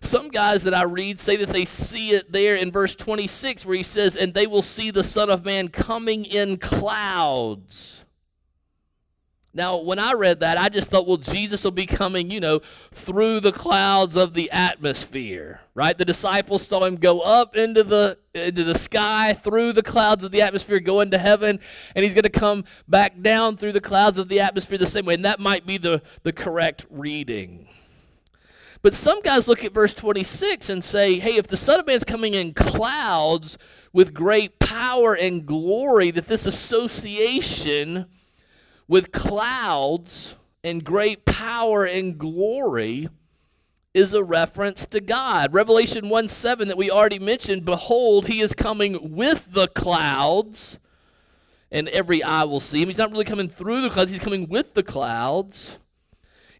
Some 0.00 0.28
guys 0.28 0.62
that 0.64 0.74
I 0.74 0.84
read 0.84 1.18
say 1.18 1.36
that 1.36 1.48
they 1.48 1.64
see 1.64 2.10
it 2.10 2.30
there 2.30 2.54
in 2.54 2.70
verse 2.70 2.94
26 2.94 3.64
where 3.64 3.76
he 3.76 3.82
says, 3.82 4.14
And 4.14 4.34
they 4.34 4.46
will 4.46 4.62
see 4.62 4.90
the 4.90 5.02
Son 5.02 5.30
of 5.30 5.44
Man 5.44 5.68
coming 5.68 6.24
in 6.24 6.58
clouds. 6.58 8.04
Now, 9.56 9.78
when 9.78 9.98
I 9.98 10.12
read 10.12 10.40
that, 10.40 10.58
I 10.58 10.68
just 10.68 10.90
thought, 10.90 11.06
well, 11.06 11.16
Jesus 11.16 11.64
will 11.64 11.70
be 11.70 11.86
coming, 11.86 12.30
you 12.30 12.40
know, 12.40 12.60
through 12.92 13.40
the 13.40 13.52
clouds 13.52 14.14
of 14.14 14.34
the 14.34 14.50
atmosphere, 14.50 15.62
right? 15.74 15.96
The 15.96 16.04
disciples 16.04 16.66
saw 16.66 16.84
him 16.84 16.96
go 16.96 17.20
up 17.20 17.56
into 17.56 17.82
the 17.82 18.18
into 18.34 18.64
the 18.64 18.74
sky 18.74 19.32
through 19.32 19.72
the 19.72 19.82
clouds 19.82 20.24
of 20.24 20.30
the 20.30 20.42
atmosphere, 20.42 20.78
go 20.78 21.00
into 21.00 21.16
heaven, 21.16 21.58
and 21.94 22.04
he's 22.04 22.12
going 22.12 22.24
to 22.24 22.28
come 22.28 22.64
back 22.86 23.22
down 23.22 23.56
through 23.56 23.72
the 23.72 23.80
clouds 23.80 24.18
of 24.18 24.28
the 24.28 24.40
atmosphere 24.40 24.76
the 24.76 24.86
same 24.86 25.06
way. 25.06 25.14
And 25.14 25.24
that 25.24 25.40
might 25.40 25.64
be 25.64 25.78
the, 25.78 26.02
the 26.22 26.34
correct 26.34 26.84
reading. 26.90 27.66
But 28.82 28.92
some 28.92 29.22
guys 29.22 29.48
look 29.48 29.64
at 29.64 29.72
verse 29.72 29.94
26 29.94 30.68
and 30.68 30.84
say, 30.84 31.18
hey, 31.18 31.36
if 31.36 31.46
the 31.46 31.56
Son 31.56 31.80
of 31.80 31.86
Man's 31.86 32.04
coming 32.04 32.34
in 32.34 32.52
clouds 32.52 33.56
with 33.94 34.12
great 34.12 34.58
power 34.58 35.14
and 35.14 35.46
glory, 35.46 36.10
that 36.10 36.26
this 36.26 36.44
association 36.44 38.04
with 38.88 39.12
clouds 39.12 40.36
and 40.62 40.84
great 40.84 41.24
power 41.24 41.84
and 41.84 42.18
glory 42.18 43.08
is 43.94 44.12
a 44.12 44.22
reference 44.22 44.84
to 44.86 45.00
God. 45.00 45.54
Revelation 45.54 46.08
1 46.08 46.28
7 46.28 46.68
that 46.68 46.76
we 46.76 46.90
already 46.90 47.18
mentioned, 47.18 47.64
behold, 47.64 48.26
he 48.26 48.40
is 48.40 48.54
coming 48.54 49.14
with 49.14 49.52
the 49.52 49.68
clouds, 49.68 50.78
and 51.70 51.88
every 51.88 52.22
eye 52.22 52.44
will 52.44 52.60
see 52.60 52.82
him. 52.82 52.88
He's 52.88 52.98
not 52.98 53.10
really 53.10 53.24
coming 53.24 53.48
through 53.48 53.80
the 53.80 53.90
clouds, 53.90 54.10
he's 54.10 54.20
coming 54.20 54.48
with 54.48 54.74
the 54.74 54.82
clouds. 54.82 55.78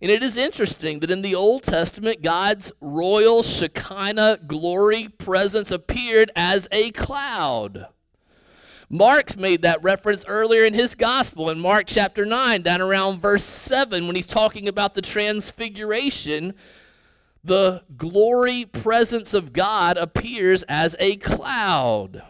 And 0.01 0.11
it 0.11 0.23
is 0.23 0.37
interesting 0.37 1.01
that 1.01 1.11
in 1.11 1.23
the 1.23 1.35
Old 1.35 1.63
Testament, 1.63 2.21
God's 2.21 2.71
royal 2.81 3.43
Shekinah 3.43 4.41
glory 4.47 5.09
presence 5.09 5.71
appeared 5.71 6.31
as 6.37 6.69
a 6.71 6.91
cloud. 6.91 7.87
Mark's 8.89 9.37
made 9.37 9.63
that 9.63 9.83
reference 9.83 10.25
earlier 10.27 10.65
in 10.65 10.73
his 10.73 10.95
gospel 10.95 11.51
in 11.51 11.59
Mark 11.59 11.87
chapter 11.89 12.25
9, 12.25 12.63
down 12.63 12.81
around 12.81 13.21
verse 13.21 13.43
7, 13.43 14.07
when 14.07 14.15
he's 14.15 14.27
talking 14.27 14.69
about 14.69 14.95
the 14.95 15.03
transfiguration. 15.03 16.55
The 17.43 17.83
glory 17.97 18.65
presence 18.65 19.35
of 19.35 19.53
God 19.53 19.97
appears 19.97 20.63
as 20.65 20.95
a 21.01 21.17
cloud. 21.17 22.23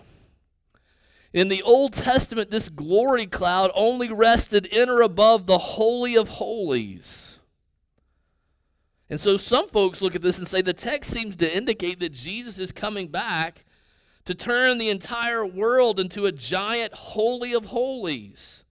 In 1.34 1.48
the 1.48 1.62
Old 1.62 1.92
Testament, 1.92 2.50
this 2.50 2.70
glory 2.70 3.26
cloud 3.26 3.70
only 3.74 4.10
rested 4.10 4.64
in 4.64 4.88
or 4.88 5.02
above 5.02 5.46
the 5.46 5.58
Holy 5.58 6.16
of 6.16 6.30
Holies. 6.30 7.38
And 9.10 9.20
so 9.20 9.36
some 9.36 9.68
folks 9.68 10.00
look 10.00 10.14
at 10.14 10.22
this 10.22 10.38
and 10.38 10.48
say 10.48 10.62
the 10.62 10.72
text 10.72 11.10
seems 11.10 11.36
to 11.36 11.54
indicate 11.54 12.00
that 12.00 12.14
Jesus 12.14 12.58
is 12.58 12.72
coming 12.72 13.08
back 13.08 13.65
to 14.26 14.34
turn 14.34 14.78
the 14.78 14.90
entire 14.90 15.46
world 15.46 15.98
into 15.98 16.26
a 16.26 16.32
giant 16.32 16.92
holy 16.92 17.54
of 17.54 17.66
holies. 17.66 18.64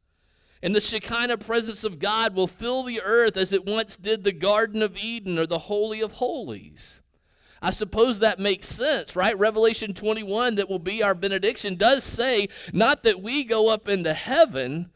And 0.61 0.75
the 0.75 0.81
Shekinah 0.81 1.37
presence 1.37 1.83
of 1.83 1.99
God 1.99 2.35
will 2.35 2.47
fill 2.47 2.83
the 2.83 3.01
earth 3.01 3.37
as 3.37 3.53
it 3.53 3.65
once 3.65 3.95
did 3.95 4.23
the 4.23 4.31
Garden 4.31 4.81
of 4.81 4.97
Eden 4.97 5.39
or 5.39 5.47
the 5.47 5.59
Holy 5.59 6.01
of 6.01 6.13
Holies. 6.13 7.01
I 7.61 7.69
suppose 7.71 8.19
that 8.19 8.37
makes 8.37 8.67
sense, 8.67 9.15
right? 9.15 9.37
Revelation 9.37 9.93
21, 9.93 10.55
that 10.55 10.69
will 10.69 10.79
be 10.79 11.01
our 11.01 11.15
benediction, 11.15 11.75
does 11.75 12.03
say 12.03 12.49
not 12.73 13.03
that 13.03 13.21
we 13.21 13.43
go 13.43 13.69
up 13.69 13.87
into 13.87 14.13
heaven, 14.13 14.91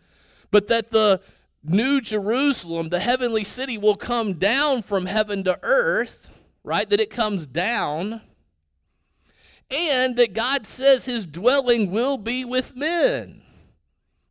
but 0.51 0.67
that 0.67 0.91
the 0.91 1.21
New 1.63 2.01
Jerusalem, 2.01 2.89
the 2.89 2.99
heavenly 2.99 3.43
city, 3.43 3.77
will 3.77 3.95
come 3.95 4.33
down 4.33 4.81
from 4.81 5.05
heaven 5.05 5.43
to 5.45 5.59
earth, 5.63 6.31
right? 6.63 6.89
That 6.89 7.01
it 7.01 7.09
comes 7.09 7.47
down 7.47 8.21
and 9.71 10.15
that 10.15 10.33
God 10.33 10.65
says 10.65 11.05
his 11.05 11.25
dwelling 11.25 11.91
will 11.91 12.17
be 12.17 12.43
with 12.43 12.75
men, 12.75 13.41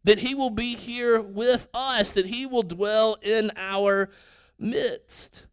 that 0.05 0.19
he 0.19 0.35
will 0.35 0.51
be 0.51 0.75
here 0.75 1.21
with 1.21 1.69
us, 1.73 2.11
that 2.13 2.27
he 2.27 2.47
will 2.47 2.63
dwell 2.63 3.17
in 3.23 3.53
our 3.57 4.11
midst, 4.59 5.47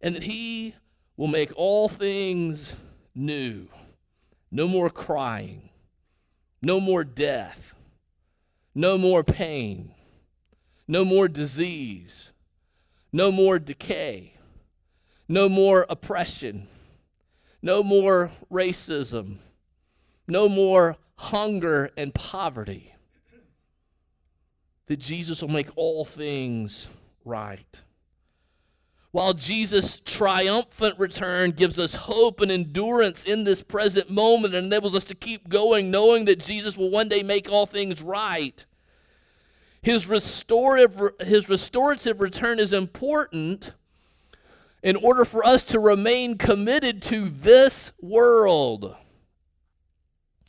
and 0.00 0.14
that 0.14 0.22
he 0.24 0.74
will 1.16 1.26
make 1.26 1.50
all 1.56 1.88
things 1.88 2.74
new. 3.14 3.66
No 4.50 4.68
more 4.68 4.90
crying, 4.90 5.70
no 6.62 6.78
more 6.78 7.02
death, 7.02 7.74
no 8.74 8.96
more 8.96 9.24
pain, 9.24 9.92
no 10.86 11.04
more 11.04 11.26
disease, 11.26 12.30
no 13.12 13.32
more 13.32 13.58
decay, 13.58 14.34
no 15.28 15.48
more 15.48 15.84
oppression 15.88 16.68
no 17.66 17.82
more 17.82 18.30
racism. 18.50 19.38
No 20.28 20.48
more 20.48 20.96
hunger 21.16 21.90
and 21.96 22.14
poverty. 22.14 22.94
That 24.86 25.00
Jesus 25.00 25.42
will 25.42 25.50
make 25.50 25.68
all 25.76 26.04
things 26.04 26.86
right. 27.24 27.80
While 29.10 29.34
Jesus' 29.34 30.00
triumphant 30.04 30.98
return 30.98 31.50
gives 31.50 31.78
us 31.78 31.94
hope 31.94 32.40
and 32.40 32.52
endurance 32.52 33.24
in 33.24 33.44
this 33.44 33.62
present 33.62 34.10
moment 34.10 34.54
and 34.54 34.66
enables 34.66 34.94
us 34.94 35.04
to 35.04 35.14
keep 35.14 35.48
going, 35.48 35.90
knowing 35.90 36.26
that 36.26 36.38
Jesus 36.38 36.76
will 36.76 36.90
one 36.90 37.08
day 37.08 37.22
make 37.22 37.50
all 37.50 37.66
things 37.66 38.00
right, 38.00 38.64
his 39.82 40.06
restorative, 40.06 41.00
his 41.20 41.48
restorative 41.48 42.20
return 42.20 42.60
is 42.60 42.72
important 42.72 43.72
in 44.86 44.94
order 44.94 45.24
for 45.24 45.44
us 45.44 45.64
to 45.64 45.80
remain 45.80 46.38
committed 46.38 47.02
to 47.02 47.28
this 47.28 47.90
world. 48.00 48.94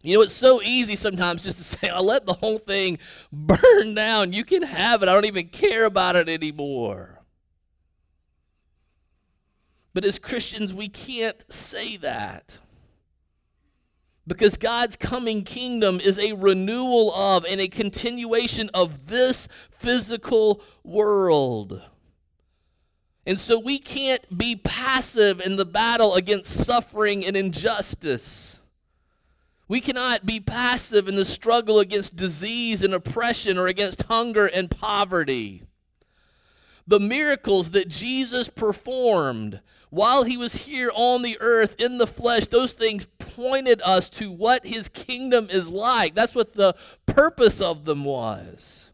You 0.04 0.15
know, 0.15 0.21
it's 0.21 0.32
so 0.32 0.62
easy 0.62 0.95
sometimes 0.95 1.43
just 1.43 1.58
to 1.58 1.63
say, 1.63 1.89
I'll 1.89 2.04
let 2.04 2.28
the 2.28 2.34
whole 2.34 2.60
thing 2.60 3.00
burn 3.32 3.95
down. 3.95 4.34
You 4.34 4.45
can 4.45 4.62
have 4.62 5.02
it. 5.02 5.10
I 5.10 5.13
don't 5.15 5.26
even 5.26 5.47
care 5.47 5.86
about 5.86 6.15
it 6.15 6.30
anymore. 6.30 7.23
But 9.95 10.06
as 10.06 10.19
Christians, 10.19 10.71
we 10.71 10.88
can't 10.88 11.43
say 11.52 11.97
that. 11.97 12.60
Because 14.28 14.56
God's 14.56 14.95
coming 14.95 15.45
kingdom 15.45 16.00
is 16.00 16.19
a 16.19 16.34
renewal 16.34 17.12
of 17.15 17.43
and 17.43 17.60
a 17.60 17.67
continuation 17.67 18.69
of 18.71 19.08
this 19.08 19.47
physical 19.71 20.62
world. 20.84 21.82
And 23.27 23.41
so 23.41 23.59
we 23.59 23.77
can't 23.77 24.37
be 24.37 24.55
passive 24.55 25.41
in 25.41 25.57
the 25.57 25.65
battle 25.65 26.15
against 26.15 26.65
suffering 26.65 27.25
and 27.25 27.35
injustice. 27.35 28.61
We 29.67 29.81
cannot 29.81 30.25
be 30.25 30.39
passive 30.39 31.09
in 31.09 31.17
the 31.17 31.25
struggle 31.25 31.81
against 31.81 32.15
disease 32.15 32.83
and 32.83 32.93
oppression 32.93 33.57
or 33.57 33.67
against 33.67 34.03
hunger 34.03 34.45
and 34.45 34.71
poverty. 34.71 35.63
The 36.87 37.01
miracles 37.01 37.71
that 37.71 37.89
Jesus 37.89 38.47
performed 38.47 39.59
while 39.89 40.23
he 40.23 40.37
was 40.37 40.63
here 40.63 40.89
on 40.95 41.21
the 41.21 41.37
earth 41.41 41.75
in 41.77 41.97
the 41.97 42.07
flesh, 42.07 42.47
those 42.47 42.71
things 42.71 43.07
pointed 43.19 43.81
us 43.83 44.07
to 44.11 44.31
what 44.31 44.65
his 44.65 44.87
kingdom 44.87 45.49
is 45.49 45.69
like. 45.69 46.15
That's 46.15 46.33
what 46.33 46.53
the 46.53 46.75
purpose 47.05 47.59
of 47.59 47.83
them 47.83 48.05
was. 48.05 48.87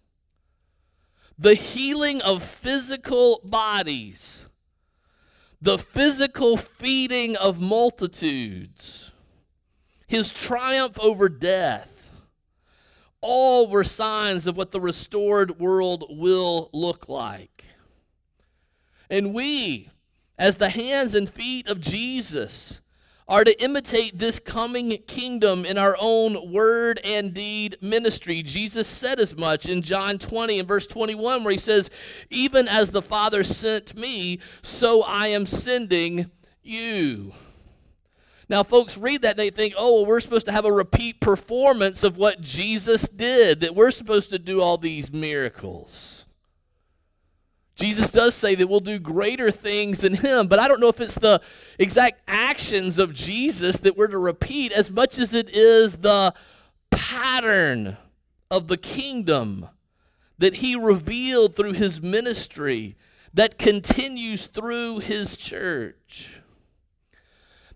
The 1.43 1.55
healing 1.55 2.21
of 2.21 2.41
physical 2.41 3.41
bodies, 3.43 4.45
the 5.61 5.77
physical 5.77 6.55
feeding 6.55 7.35
of 7.35 7.59
multitudes, 7.59 9.11
his 10.07 10.31
triumph 10.31 10.97
over 11.01 11.27
death, 11.27 12.11
all 13.19 13.69
were 13.69 13.83
signs 13.83 14.47
of 14.47 14.55
what 14.55 14.71
the 14.71 14.79
restored 14.79 15.59
world 15.59 16.05
will 16.07 16.69
look 16.71 17.09
like. 17.09 17.65
And 19.09 19.33
we, 19.33 19.89
as 20.39 20.55
the 20.55 20.69
hands 20.69 21.13
and 21.13 21.29
feet 21.29 21.67
of 21.67 21.81
Jesus, 21.81 22.79
are 23.27 23.43
to 23.43 23.63
imitate 23.63 24.19
this 24.19 24.39
coming 24.39 24.97
kingdom 25.07 25.65
in 25.65 25.77
our 25.77 25.95
own 25.99 26.51
word 26.51 26.99
and 27.03 27.33
deed 27.33 27.77
ministry. 27.81 28.43
Jesus 28.43 28.87
said 28.87 29.19
as 29.19 29.35
much 29.37 29.67
in 29.67 29.81
John 29.81 30.17
20 30.17 30.59
and 30.59 30.67
verse 30.67 30.87
21, 30.87 31.43
where 31.43 31.51
he 31.51 31.57
says, 31.57 31.89
Even 32.29 32.67
as 32.67 32.91
the 32.91 33.01
Father 33.01 33.43
sent 33.43 33.95
me, 33.95 34.39
so 34.61 35.03
I 35.03 35.27
am 35.27 35.45
sending 35.45 36.29
you. 36.61 37.33
Now, 38.49 38.63
folks 38.63 38.97
read 38.97 39.21
that 39.21 39.31
and 39.31 39.39
they 39.39 39.49
think, 39.49 39.73
oh, 39.77 39.95
well, 39.95 40.05
we're 40.05 40.19
supposed 40.19 40.45
to 40.47 40.51
have 40.51 40.65
a 40.65 40.71
repeat 40.71 41.19
performance 41.19 42.03
of 42.03 42.17
what 42.17 42.41
Jesus 42.41 43.07
did, 43.07 43.61
that 43.61 43.73
we're 43.73 43.91
supposed 43.91 44.29
to 44.31 44.39
do 44.39 44.61
all 44.61 44.77
these 44.77 45.11
miracles. 45.11 46.22
Jesus 47.75 48.11
does 48.11 48.35
say 48.35 48.53
that 48.55 48.67
we'll 48.67 48.79
do 48.79 48.99
greater 48.99 49.49
things 49.49 49.99
than 49.99 50.15
him, 50.15 50.47
but 50.47 50.59
I 50.59 50.67
don't 50.67 50.79
know 50.79 50.89
if 50.89 51.01
it's 51.01 51.15
the 51.15 51.41
exact 51.79 52.21
actions 52.27 52.99
of 52.99 53.13
Jesus 53.13 53.79
that 53.79 53.97
we're 53.97 54.07
to 54.07 54.17
repeat 54.17 54.71
as 54.71 54.91
much 54.91 55.17
as 55.17 55.33
it 55.33 55.49
is 55.49 55.97
the 55.97 56.33
pattern 56.91 57.97
of 58.51 58.67
the 58.67 58.77
kingdom 58.77 59.69
that 60.37 60.55
he 60.55 60.75
revealed 60.75 61.55
through 61.55 61.73
his 61.73 61.99
ministry 61.99 62.95
that 63.33 63.57
continues 63.57 64.45
through 64.45 64.99
his 64.99 65.35
church. 65.35 66.41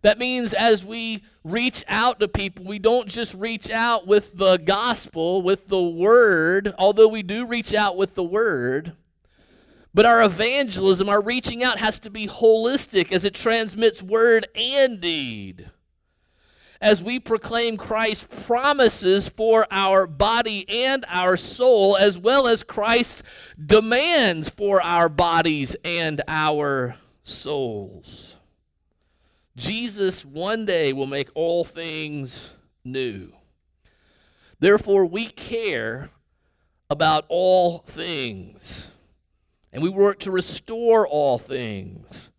That 0.03 0.19
means 0.19 0.53
as 0.53 0.86
we 0.86 1.23
reach 1.43 1.83
out 1.88 2.19
to 2.19 2.27
people, 2.27 2.65
we 2.65 2.77
don't 2.77 3.07
just 3.07 3.33
reach 3.33 3.71
out 3.71 4.05
with 4.05 4.38
the 4.38 4.57
gospel, 4.57 5.41
with 5.41 5.69
the 5.69 5.81
word, 5.81 6.75
although 6.77 7.07
we 7.07 7.23
do 7.23 7.47
reach 7.47 7.73
out 7.73 7.97
with 7.97 8.13
the 8.13 8.23
word 8.23 8.95
but 9.93 10.06
our 10.06 10.21
evangelism, 10.23 11.10
our 11.10 11.21
reaching 11.21 11.63
out, 11.63 11.80
has 11.80 12.00
to 12.00 12.10
be 12.10 12.28
holistic 12.28 13.12
as 13.12 13.23
it 13.23 13.34
transmits 13.34 14.02
word 14.04 14.47
and 14.56 15.00
deed. 15.00 15.69
As 16.80 17.02
we 17.02 17.19
proclaim 17.19 17.76
Christ's 17.76 18.28
promises 18.45 19.30
for 19.30 19.65
our 19.71 20.06
body 20.06 20.69
and 20.69 21.04
our 21.08 21.36
soul, 21.36 21.97
as 21.97 22.17
well 22.17 22.47
as 22.47 22.62
Christ's 22.62 23.23
demands 23.63 24.50
for 24.50 24.82
our 24.84 25.10
bodies 25.10 25.76
and 25.84 26.21
our 26.28 26.95
souls. 27.23 28.36
Jesus 29.56 30.23
one 30.23 30.67
day 30.67 30.93
will 30.93 31.08
make 31.08 31.30
all 31.34 31.63
things 31.63 32.52
new. 32.86 33.32
Therefore, 34.60 35.06
we 35.06 35.26
care 35.26 36.12
about 36.89 37.26
all 37.28 37.80
things. 37.80 38.91
And 39.71 39.84
we 39.84 39.89
work 39.89 40.19
to 40.19 40.32
restore 40.32 41.08
all 41.08 41.38
things, 41.38 42.32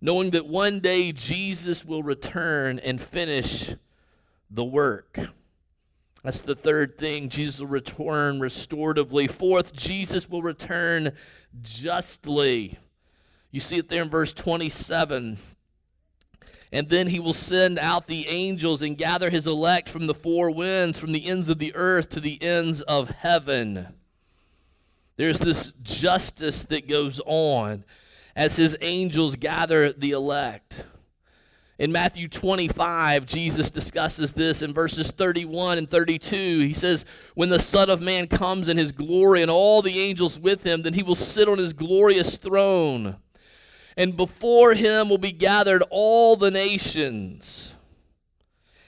knowing 0.00 0.30
that 0.30 0.46
one 0.46 0.80
day 0.80 1.12
Jesus 1.12 1.84
will 1.84 2.02
return 2.02 2.78
and 2.78 3.00
finish 3.00 3.74
the 4.50 4.64
work. 4.64 5.18
That's 6.22 6.40
the 6.40 6.54
third 6.54 6.98
thing. 6.98 7.28
Jesus 7.28 7.60
will 7.60 7.68
return 7.68 8.40
restoratively. 8.40 9.30
Fourth, 9.30 9.72
Jesus 9.72 10.28
will 10.28 10.42
return 10.42 11.12
justly. 11.62 12.78
You 13.50 13.60
see 13.60 13.78
it 13.78 13.88
there 13.88 14.02
in 14.02 14.10
verse 14.10 14.32
27. 14.32 15.38
And 16.70 16.88
then 16.88 17.06
he 17.06 17.18
will 17.18 17.32
send 17.32 17.78
out 17.78 18.06
the 18.06 18.28
angels 18.28 18.82
and 18.82 18.98
gather 18.98 19.30
his 19.30 19.46
elect 19.46 19.88
from 19.88 20.06
the 20.06 20.14
four 20.14 20.50
winds, 20.50 20.98
from 20.98 21.12
the 21.12 21.26
ends 21.26 21.48
of 21.48 21.58
the 21.58 21.74
earth 21.74 22.10
to 22.10 22.20
the 22.20 22.42
ends 22.42 22.82
of 22.82 23.08
heaven. 23.08 23.94
There's 25.18 25.40
this 25.40 25.72
justice 25.82 26.62
that 26.64 26.88
goes 26.88 27.20
on 27.26 27.84
as 28.36 28.54
his 28.54 28.76
angels 28.80 29.34
gather 29.34 29.92
the 29.92 30.12
elect. 30.12 30.84
In 31.76 31.90
Matthew 31.90 32.28
25, 32.28 33.26
Jesus 33.26 33.68
discusses 33.68 34.32
this 34.32 34.62
in 34.62 34.72
verses 34.72 35.10
31 35.10 35.78
and 35.78 35.90
32. 35.90 36.60
He 36.60 36.72
says, 36.72 37.04
When 37.34 37.48
the 37.48 37.58
Son 37.58 37.90
of 37.90 38.00
Man 38.00 38.28
comes 38.28 38.68
in 38.68 38.78
his 38.78 38.92
glory 38.92 39.42
and 39.42 39.50
all 39.50 39.82
the 39.82 39.98
angels 39.98 40.38
with 40.38 40.62
him, 40.62 40.82
then 40.82 40.94
he 40.94 41.02
will 41.02 41.16
sit 41.16 41.48
on 41.48 41.58
his 41.58 41.72
glorious 41.72 42.38
throne. 42.38 43.16
And 43.96 44.16
before 44.16 44.74
him 44.74 45.08
will 45.08 45.18
be 45.18 45.32
gathered 45.32 45.82
all 45.90 46.36
the 46.36 46.52
nations. 46.52 47.74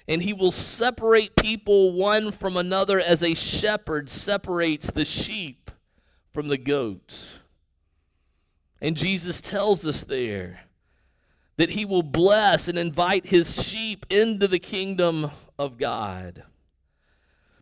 And 0.07 0.23
he 0.23 0.33
will 0.33 0.53
separate 0.53 1.35
people 1.35 1.93
one 1.93 2.31
from 2.31 2.57
another 2.57 3.01
as 3.01 3.25
a 3.25 3.35
shepherd 3.35 4.09
separates 4.09 4.93
the 4.93 5.05
sheep 5.05 5.60
from 6.33 6.49
the 6.49 6.59
goats. 6.59 7.41
And 8.81 8.97
Jesus 8.97 9.41
tells 9.41 9.87
us 9.87 10.05
there 10.05 10.61
that 11.57 11.71
he 11.71 11.85
will 11.85 12.03
bless 12.03 12.69
and 12.69 12.79
invite 12.79 13.27
his 13.27 13.63
sheep 13.63 14.07
into 14.09 14.49
the 14.49 14.59
kingdom 14.59 15.31
of 15.59 15.77
God, 15.77 16.45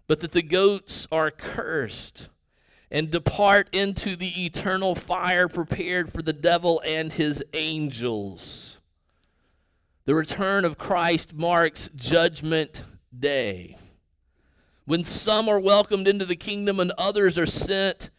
but 0.07 0.21
that 0.21 0.33
the 0.33 0.43
goats 0.43 1.09
are 1.11 1.33
cursed 1.33 2.29
and 2.91 3.11
depart 3.11 3.69
into 3.73 4.15
the 4.15 4.45
eternal 4.45 4.95
fire 4.95 5.49
prepared 5.49 6.13
for 6.13 6.23
the 6.23 6.33
devil 6.33 6.81
and 6.87 7.13
his 7.13 7.43
angels. 7.53 8.81
The 10.05 10.15
return 10.15 10.65
of 10.65 10.79
Christ 10.79 11.35
marks 11.35 11.91
Judgment 11.95 12.85
Day, 13.19 13.77
when 14.85 15.03
some 15.03 15.49
are 15.49 15.61
welcomed 15.61 16.07
into 16.07 16.25
the 16.25 16.37
kingdom 16.37 16.79
and 16.79 16.93
others 16.97 17.37
are 17.37 17.47
sent 17.47 18.11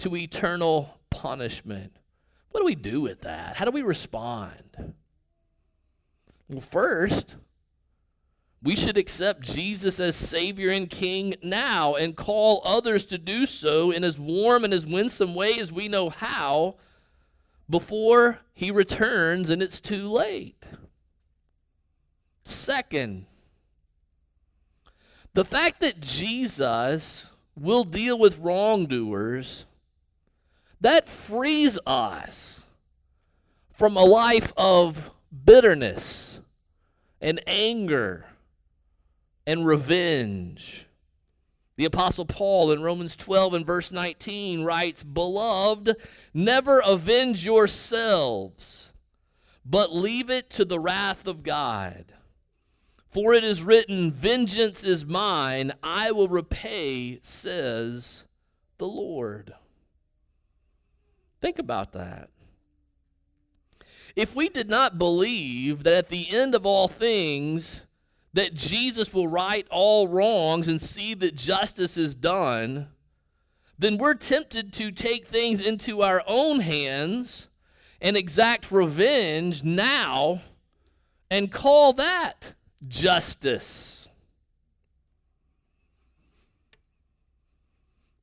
to 0.00 0.16
eternal 0.16 1.00
punishment. 1.10 1.96
What 2.50 2.60
do 2.60 2.66
we 2.66 2.74
do 2.74 3.00
with 3.00 3.22
that? 3.22 3.56
How 3.56 3.64
do 3.64 3.70
we 3.70 3.82
respond? 3.82 4.94
Well, 6.48 6.60
first, 6.60 7.36
we 8.62 8.76
should 8.76 8.98
accept 8.98 9.42
Jesus 9.42 10.00
as 10.00 10.16
Savior 10.16 10.70
and 10.70 10.90
King 10.90 11.34
now 11.42 11.94
and 11.94 12.16
call 12.16 12.60
others 12.64 13.06
to 13.06 13.18
do 13.18 13.46
so 13.46 13.90
in 13.90 14.04
as 14.04 14.18
warm 14.18 14.64
and 14.64 14.74
as 14.74 14.86
winsome 14.86 15.34
way 15.34 15.58
as 15.58 15.72
we 15.72 15.88
know 15.88 16.10
how 16.10 16.76
before 17.68 18.40
He 18.52 18.70
returns 18.70 19.48
and 19.48 19.62
it's 19.62 19.80
too 19.80 20.08
late. 20.08 20.66
Second, 22.44 23.26
the 25.34 25.44
fact 25.44 25.80
that 25.80 26.00
Jesus 26.00 27.30
will 27.56 27.84
deal 27.84 28.18
with 28.18 28.38
wrongdoers 28.38 29.66
that 30.80 31.08
frees 31.08 31.78
us 31.86 32.60
from 33.72 33.96
a 33.96 34.04
life 34.04 34.52
of 34.56 35.10
bitterness 35.44 36.40
and 37.20 37.40
anger 37.46 38.26
and 39.46 39.66
revenge. 39.66 40.86
The 41.76 41.84
Apostle 41.86 42.26
Paul 42.26 42.72
in 42.72 42.82
Romans 42.82 43.16
12 43.16 43.54
and 43.54 43.66
verse 43.66 43.90
19 43.90 44.64
writes, 44.64 45.02
Beloved, 45.02 45.96
never 46.34 46.80
avenge 46.84 47.44
yourselves, 47.44 48.92
but 49.64 49.94
leave 49.94 50.28
it 50.28 50.50
to 50.50 50.64
the 50.64 50.78
wrath 50.78 51.26
of 51.26 51.42
God. 51.42 52.12
For 53.08 53.34
it 53.34 53.42
is 53.44 53.62
written, 53.62 54.12
Vengeance 54.12 54.84
is 54.84 55.04
mine, 55.04 55.72
I 55.82 56.12
will 56.12 56.28
repay, 56.28 57.18
says 57.22 58.24
the 58.78 58.86
Lord. 58.86 59.54
Think 61.40 61.58
about 61.58 61.92
that. 61.92 62.28
if 64.16 64.34
we 64.34 64.48
did 64.48 64.68
not 64.68 64.98
believe 64.98 65.84
that 65.84 65.94
at 65.94 66.08
the 66.08 66.30
end 66.30 66.54
of 66.54 66.66
all 66.66 66.88
things, 66.88 67.82
that 68.32 68.54
Jesus 68.54 69.12
will 69.12 69.28
right 69.28 69.66
all 69.70 70.08
wrongs 70.08 70.68
and 70.68 70.80
see 70.80 71.14
that 71.14 71.34
justice 71.34 71.96
is 71.96 72.14
done, 72.14 72.88
then 73.78 73.96
we're 73.96 74.14
tempted 74.14 74.72
to 74.74 74.92
take 74.92 75.26
things 75.26 75.60
into 75.60 76.02
our 76.02 76.22
own 76.26 76.60
hands 76.60 77.48
and 78.00 78.16
exact 78.16 78.70
revenge 78.70 79.64
now 79.64 80.42
and 81.30 81.50
call 81.50 81.92
that 81.94 82.54
justice. 82.86 84.08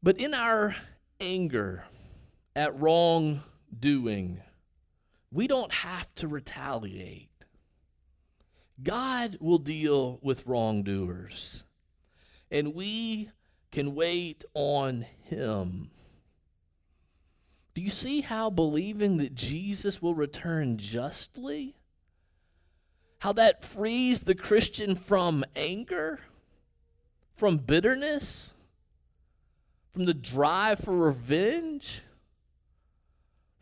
But 0.03 0.19
in 0.19 0.33
our 0.33 0.75
anger 1.19 1.85
at 2.57 2.75
wrongdoing, 2.79 4.41
we 5.31 5.47
don't 5.47 5.71
have 5.71 6.13
to 6.15 6.27
retaliate. 6.27 7.29
God 8.81 9.37
will 9.39 9.59
deal 9.59 10.17
with 10.23 10.47
wrongdoers, 10.47 11.63
and 12.49 12.73
we 12.73 13.29
can 13.71 13.93
wait 13.93 14.43
on 14.55 15.05
Him. 15.21 15.91
Do 17.75 17.81
you 17.83 17.91
see 17.91 18.21
how 18.21 18.49
believing 18.49 19.17
that 19.17 19.35
Jesus 19.35 20.01
will 20.01 20.15
return 20.15 20.79
justly? 20.79 21.75
How 23.19 23.33
that 23.33 23.63
frees 23.63 24.21
the 24.21 24.33
Christian 24.33 24.95
from 24.95 25.45
anger, 25.55 26.21
from 27.35 27.57
bitterness, 27.57 28.51
from 29.93 30.05
the 30.05 30.15
drive 30.15 30.79
for 30.79 30.97
revenge, 30.97 32.01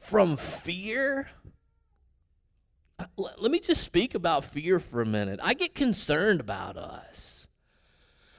from 0.06 0.38
fear? 0.38 1.28
Uh, 2.98 3.06
let 3.18 3.52
me 3.52 3.60
just 3.60 3.84
speak 3.84 4.16
about 4.16 4.46
fear 4.46 4.80
for 4.80 5.02
a 5.02 5.06
minute. 5.06 5.40
I 5.42 5.54
get 5.54 5.76
concerned 5.76 6.40
about 6.40 6.78
us 6.78 7.48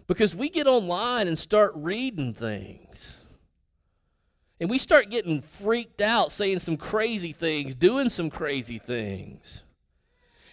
because 0.06 0.34
we 0.34 0.48
get 0.48 0.66
online 0.66 1.28
and 1.28 1.38
start 1.38 1.72
reading 1.74 2.32
things. 2.32 3.18
And 4.58 4.70
we 4.70 4.78
start 4.78 5.10
getting 5.10 5.42
freaked 5.42 6.00
out, 6.00 6.32
saying 6.32 6.60
some 6.60 6.78
crazy 6.78 7.32
things, 7.32 7.74
doing 7.74 8.08
some 8.08 8.30
crazy 8.30 8.78
things. 8.78 9.62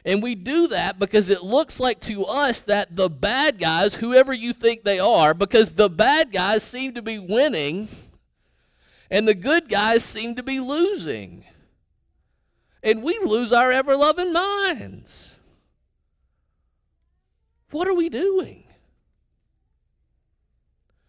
And 0.04 0.22
we 0.22 0.36
do 0.36 0.68
that 0.68 1.00
because 1.00 1.30
it 1.30 1.44
looks 1.44 1.80
like 1.80 2.02
to 2.02 2.26
us 2.26 2.60
that 2.62 2.98
the 2.98 3.10
bad 3.10 3.60
guys, 3.60 3.96
whoever 3.96 4.34
you 4.34 4.52
think 4.52 4.84
they 4.84 5.00
are, 5.00 5.34
because 5.34 5.72
the 5.72 5.90
bad 5.90 6.34
guys 6.34 6.64
seem 6.64 6.94
to 6.96 7.02
be 7.02 7.20
winning 7.20 7.88
and 9.10 9.28
the 9.28 9.36
good 9.36 9.70
guys 9.70 10.04
seem 10.04 10.36
to 10.36 10.44
be 10.44 10.60
losing 10.60 11.46
and 12.84 13.02
we 13.02 13.18
lose 13.24 13.54
our 13.54 13.72
ever 13.72 13.96
loving 13.96 14.34
minds. 14.34 15.36
What 17.72 17.88
are 17.88 17.94
we 17.94 18.10
doing? 18.10 18.66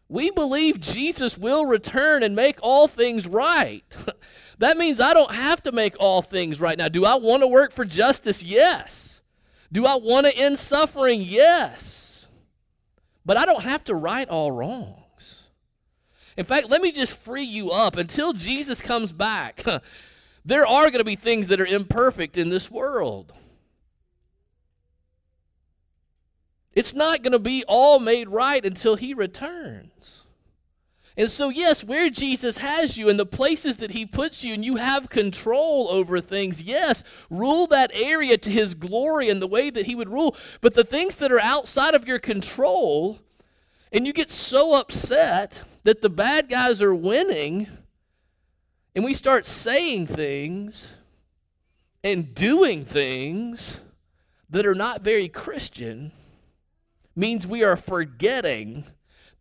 We 0.08 0.30
believe 0.30 0.80
Jesus 0.80 1.36
will 1.36 1.66
return 1.66 2.22
and 2.22 2.36
make 2.36 2.58
all 2.62 2.86
things 2.86 3.26
right. 3.26 3.84
that 4.58 4.76
means 4.76 5.00
I 5.00 5.12
don't 5.12 5.32
have 5.32 5.62
to 5.64 5.72
make 5.72 5.96
all 5.98 6.22
things 6.22 6.60
right 6.60 6.78
now. 6.78 6.88
Do 6.88 7.04
I 7.04 7.16
want 7.16 7.42
to 7.42 7.48
work 7.48 7.72
for 7.72 7.84
justice? 7.84 8.42
Yes. 8.42 9.20
Do 9.72 9.86
I 9.86 9.96
want 9.96 10.26
to 10.26 10.36
end 10.36 10.58
suffering? 10.58 11.20
Yes. 11.20 12.28
But 13.26 13.36
I 13.36 13.44
don't 13.44 13.62
have 13.62 13.82
to 13.84 13.94
right 13.94 14.28
all 14.28 14.52
wrongs. 14.52 15.03
In 16.36 16.44
fact, 16.44 16.68
let 16.68 16.82
me 16.82 16.92
just 16.92 17.16
free 17.16 17.44
you 17.44 17.70
up 17.70 17.96
until 17.96 18.32
Jesus 18.32 18.80
comes 18.80 19.12
back. 19.12 19.64
There 20.46 20.66
are 20.66 20.90
going 20.90 20.98
to 20.98 21.04
be 21.04 21.16
things 21.16 21.48
that 21.48 21.60
are 21.60 21.66
imperfect 21.66 22.36
in 22.36 22.50
this 22.50 22.70
world. 22.70 23.32
It's 26.74 26.92
not 26.92 27.22
going 27.22 27.32
to 27.32 27.38
be 27.38 27.64
all 27.66 27.98
made 27.98 28.28
right 28.28 28.64
until 28.64 28.96
he 28.96 29.14
returns. 29.14 30.24
And 31.16 31.30
so, 31.30 31.48
yes, 31.48 31.84
where 31.84 32.10
Jesus 32.10 32.58
has 32.58 32.98
you 32.98 33.08
and 33.08 33.18
the 33.18 33.24
places 33.24 33.76
that 33.76 33.92
he 33.92 34.04
puts 34.04 34.42
you, 34.42 34.52
and 34.52 34.64
you 34.64 34.76
have 34.76 35.08
control 35.08 35.88
over 35.88 36.20
things, 36.20 36.62
yes, 36.62 37.04
rule 37.30 37.68
that 37.68 37.92
area 37.94 38.36
to 38.36 38.50
his 38.50 38.74
glory 38.74 39.30
and 39.30 39.40
the 39.40 39.46
way 39.46 39.70
that 39.70 39.86
he 39.86 39.94
would 39.94 40.08
rule. 40.08 40.36
But 40.60 40.74
the 40.74 40.82
things 40.82 41.14
that 41.16 41.30
are 41.30 41.40
outside 41.40 41.94
of 41.94 42.06
your 42.06 42.18
control, 42.18 43.20
and 43.92 44.04
you 44.04 44.12
get 44.12 44.28
so 44.28 44.74
upset 44.74 45.62
that 45.84 46.02
the 46.02 46.10
bad 46.10 46.48
guys 46.48 46.82
are 46.82 46.94
winning 46.94 47.68
and 48.94 49.04
we 49.04 49.14
start 49.14 49.46
saying 49.46 50.06
things 50.06 50.88
and 52.02 52.34
doing 52.34 52.84
things 52.84 53.80
that 54.50 54.66
are 54.66 54.74
not 54.74 55.02
very 55.02 55.28
Christian, 55.28 56.12
means 57.16 57.46
we 57.46 57.64
are 57.64 57.76
forgetting 57.76 58.84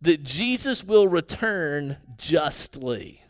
that 0.02 0.24
Jesus 0.24 0.84
will 0.84 1.08
return 1.08 1.98
justly 2.18 3.24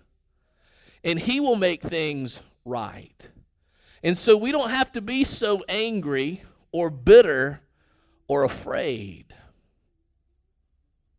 and 1.03 1.19
he 1.19 1.39
will 1.39 1.55
make 1.55 1.81
things 1.81 2.39
right. 2.63 3.29
And 4.01 4.17
so 4.17 4.37
we 4.37 4.51
don't 4.51 4.69
have 4.69 4.91
to 4.93 5.01
be 5.01 5.23
so 5.23 5.63
angry 5.67 6.43
or 6.71 6.89
bitter 6.89 7.61
or 8.27 8.43
afraid 8.43 9.33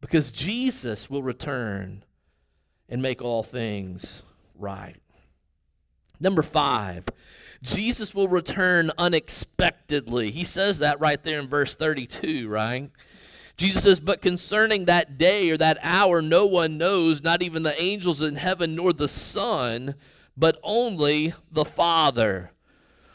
because 0.05 0.31
Jesus 0.31 1.09
will 1.09 1.23
return 1.23 2.05
and 2.91 3.01
make 3.01 3.23
all 3.23 3.43
things 3.43 4.23
right. 4.55 5.01
Number 6.21 6.43
five, 6.43 7.07
Jesus 7.63 8.15
will 8.15 8.29
return 8.29 8.91
unexpectedly. 8.99 10.31
He 10.31 10.45
says 10.45 10.81
that 10.81 11.01
right 11.01 11.23
there 11.23 11.41
in 11.41 11.49
verse 11.49 11.75
32, 11.75 12.47
right? 12.47 12.91
Jesus 13.57 13.83
says, 13.83 13.99
But 13.99 14.21
concerning 14.21 14.85
that 14.85 15.17
day 15.17 15.49
or 15.49 15.57
that 15.57 15.79
hour, 15.81 16.21
no 16.21 16.45
one 16.45 16.77
knows, 16.77 17.23
not 17.23 17.43
even 17.43 17.63
the 17.63 17.81
angels 17.83 18.21
in 18.21 18.37
heaven 18.37 18.75
nor 18.75 18.93
the 18.93 19.09
Son, 19.09 19.95
but 20.37 20.59
only 20.63 21.33
the 21.51 21.65
Father. 21.65 22.51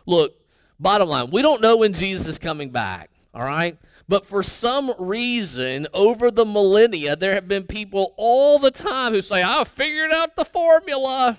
Look, 0.07 0.41
bottom 0.79 1.07
line, 1.07 1.29
we 1.29 1.43
don't 1.43 1.61
know 1.61 1.77
when 1.77 1.93
Jesus 1.93 2.25
is 2.25 2.39
coming 2.39 2.71
back, 2.71 3.11
all 3.31 3.43
right? 3.43 3.77
But 4.09 4.25
for 4.25 4.41
some 4.41 4.91
reason, 4.97 5.85
over 5.93 6.31
the 6.31 6.43
millennia, 6.43 7.15
there 7.15 7.35
have 7.35 7.47
been 7.47 7.65
people 7.65 8.15
all 8.17 8.57
the 8.57 8.71
time 8.71 9.13
who 9.13 9.21
say, 9.21 9.43
I 9.43 9.63
figured 9.63 10.11
out 10.11 10.35
the 10.35 10.45
formula. 10.45 11.37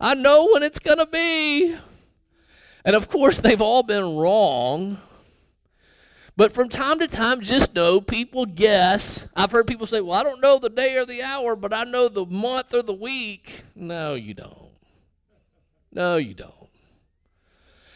I 0.00 0.14
know 0.14 0.48
when 0.50 0.62
it's 0.62 0.78
going 0.78 0.96
to 0.96 1.06
be. 1.06 1.76
And 2.82 2.96
of 2.96 3.08
course, 3.08 3.40
they've 3.40 3.60
all 3.60 3.82
been 3.82 4.16
wrong. 4.16 5.02
But 6.34 6.52
from 6.52 6.70
time 6.70 6.98
to 6.98 7.06
time, 7.06 7.42
just 7.42 7.74
know 7.74 8.00
people 8.00 8.46
guess. 8.46 9.28
I've 9.36 9.52
heard 9.52 9.66
people 9.66 9.86
say, 9.86 10.00
Well, 10.00 10.18
I 10.18 10.22
don't 10.22 10.40
know 10.40 10.58
the 10.58 10.70
day 10.70 10.96
or 10.96 11.04
the 11.04 11.22
hour, 11.22 11.54
but 11.54 11.74
I 11.74 11.84
know 11.84 12.08
the 12.08 12.24
month 12.24 12.72
or 12.72 12.80
the 12.80 12.94
week. 12.94 13.64
No, 13.76 14.14
you 14.14 14.32
don't. 14.32 14.70
No, 15.92 16.16
you 16.16 16.32
don't. 16.32 16.61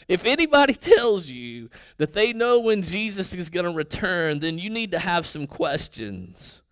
If 0.09 0.25
anybody 0.25 0.75
tells 0.75 1.29
you 1.29 1.69
that 1.99 2.13
they 2.13 2.33
know 2.33 2.61
when 2.61 2.83
Jesus 2.83 3.35
is 3.35 3.51
going 3.51 3.67
to 3.67 3.73
return, 3.73 4.41
then 4.41 4.59
you 4.59 4.71
need 4.71 4.91
to 4.93 4.99
have 4.99 5.27
some 5.27 5.47
questions. 5.47 6.63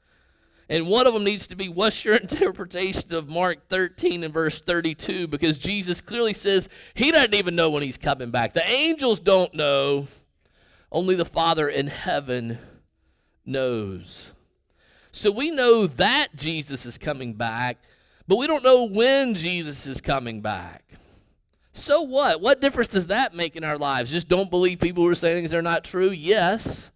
And 0.69 0.87
one 0.87 1.07
of 1.07 1.13
them 1.13 1.25
needs 1.25 1.47
to 1.49 1.57
be 1.57 1.69
what's 1.69 2.05
your 2.05 2.17
interpretation 2.17 3.15
of 3.15 3.29
Mark 3.29 3.69
13 3.69 4.25
and 4.25 4.33
verse 4.33 4.61
32? 4.61 5.27
Because 5.27 5.59
Jesus 5.59 6.01
clearly 6.01 6.35
says 6.35 6.69
he 6.95 7.11
doesn't 7.11 7.35
even 7.35 7.55
know 7.55 7.71
when 7.71 7.83
he's 7.83 7.99
coming 7.99 8.31
back. 8.31 8.55
The 8.55 8.67
angels 8.67 9.21
don't 9.21 9.55
know, 9.55 10.07
only 10.91 11.15
the 11.15 11.25
Father 11.25 11.69
in 11.69 11.89
heaven 11.89 12.59
knows. 13.45 14.33
So 15.13 15.31
we 15.31 15.51
know 15.51 15.87
that 15.87 16.35
Jesus 16.35 16.87
is 16.87 16.99
coming 16.99 17.35
back, 17.35 17.79
but 18.27 18.37
we 18.37 18.47
don't 18.47 18.65
know 18.65 18.85
when 18.85 19.35
Jesus 19.35 19.87
is 19.87 20.01
coming 20.01 20.41
back. 20.41 20.84
So 21.75 22.03
what? 22.03 22.41
What 22.41 22.61
difference 22.61 22.89
does 22.89 23.09
that 23.09 23.35
make 23.35 23.57
in 23.57 23.65
our 23.65 23.77
lives? 23.77 24.13
Just 24.13 24.29
don't 24.29 24.49
believe 24.49 24.79
people 24.79 25.03
who 25.03 25.11
are 25.11 25.15
saying 25.15 25.37
things 25.37 25.51
that 25.51 25.59
are 25.59 25.63
not 25.63 25.83
true? 25.85 26.11
Yes. 26.11 26.93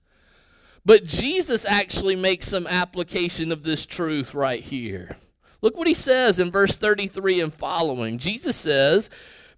But 0.85 1.05
Jesus 1.05 1.67
actually 1.67 2.15
makes 2.15 2.47
some 2.47 2.67
application 2.67 3.51
of 3.51 3.65
this 3.65 3.85
truth 3.85 4.35
right 4.35 4.63
here. 4.63 5.17
Look 5.61 5.77
what 5.77 5.89
he 5.89 5.95
says 5.95 6.39
in 6.39 6.53
verse 6.53 6.77
33 6.77 7.41
and 7.41 7.53
following. 7.53 8.19
Jesus 8.19 8.55
says, 8.55 9.11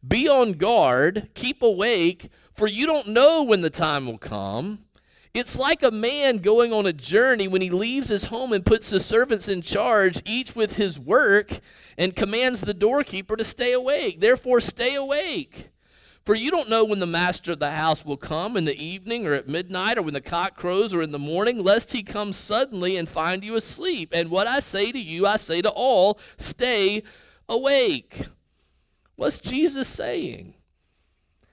Be 0.07 0.27
on 0.27 0.53
guard, 0.53 1.29
keep 1.35 1.63
awake, 1.63 2.31
for 2.55 2.67
you 2.67 2.87
don't 2.87 3.09
know 3.09 3.43
when 3.43 3.61
the 3.61 3.71
time 3.71 4.07
will 4.07 4.19
come. 4.19 4.87
It's 5.33 5.59
like 5.59 5.83
a 5.83 5.93
man 5.93 6.39
going 6.39 6.73
on 6.73 6.87
a 6.87 6.93
journey 6.93 7.47
when 7.47 7.63
he 7.63 7.71
leaves 7.71 8.09
his 8.09 8.25
home 8.25 8.53
and 8.53 8.67
puts 8.67 8.91
the 8.91 8.99
servants 8.99 9.49
in 9.49 9.63
charge, 9.63 10.21
each 10.25 10.57
with 10.57 10.77
his 10.77 10.99
work 10.99 11.61
and 11.97 12.17
commands 12.17 12.63
the 12.63 12.75
doorkeeper 12.75 13.37
to 13.37 13.45
stay 13.45 13.73
awake. 13.73 14.21
Therefore, 14.21 14.61
stay 14.61 14.97
awake. 14.97 15.71
For 16.25 16.35
you 16.35 16.51
don't 16.51 16.69
know 16.69 16.85
when 16.85 16.99
the 16.99 17.07
master 17.07 17.53
of 17.53 17.61
the 17.61 17.71
house 17.71 18.05
will 18.05 18.17
come 18.17 18.57
in 18.57 18.65
the 18.65 18.77
evening 18.77 19.27
or 19.27 19.35
at 19.35 19.49
midnight 19.49 19.99
or 19.99 20.03
when 20.03 20.15
the 20.15 20.21
cock 20.21 20.57
crows 20.57 20.93
or 20.93 21.01
in 21.01 21.13
the 21.13 21.19
morning, 21.19 21.63
lest 21.63 21.93
he 21.93 22.03
come 22.03 22.33
suddenly 22.33 22.97
and 22.97 23.09
find 23.09 23.45
you 23.45 23.55
asleep. 23.55 24.11
And 24.13 24.31
what 24.31 24.47
I 24.47 24.61
say 24.61 24.93
to 24.93 24.99
you, 24.99 25.27
I 25.27 25.37
say 25.37 25.63
to 25.63 25.71
all 25.71 26.19
stay 26.37 27.05
awake. 27.49 28.27
What's 29.17 29.41
Jesus 29.41 29.89
saying? 29.89 30.55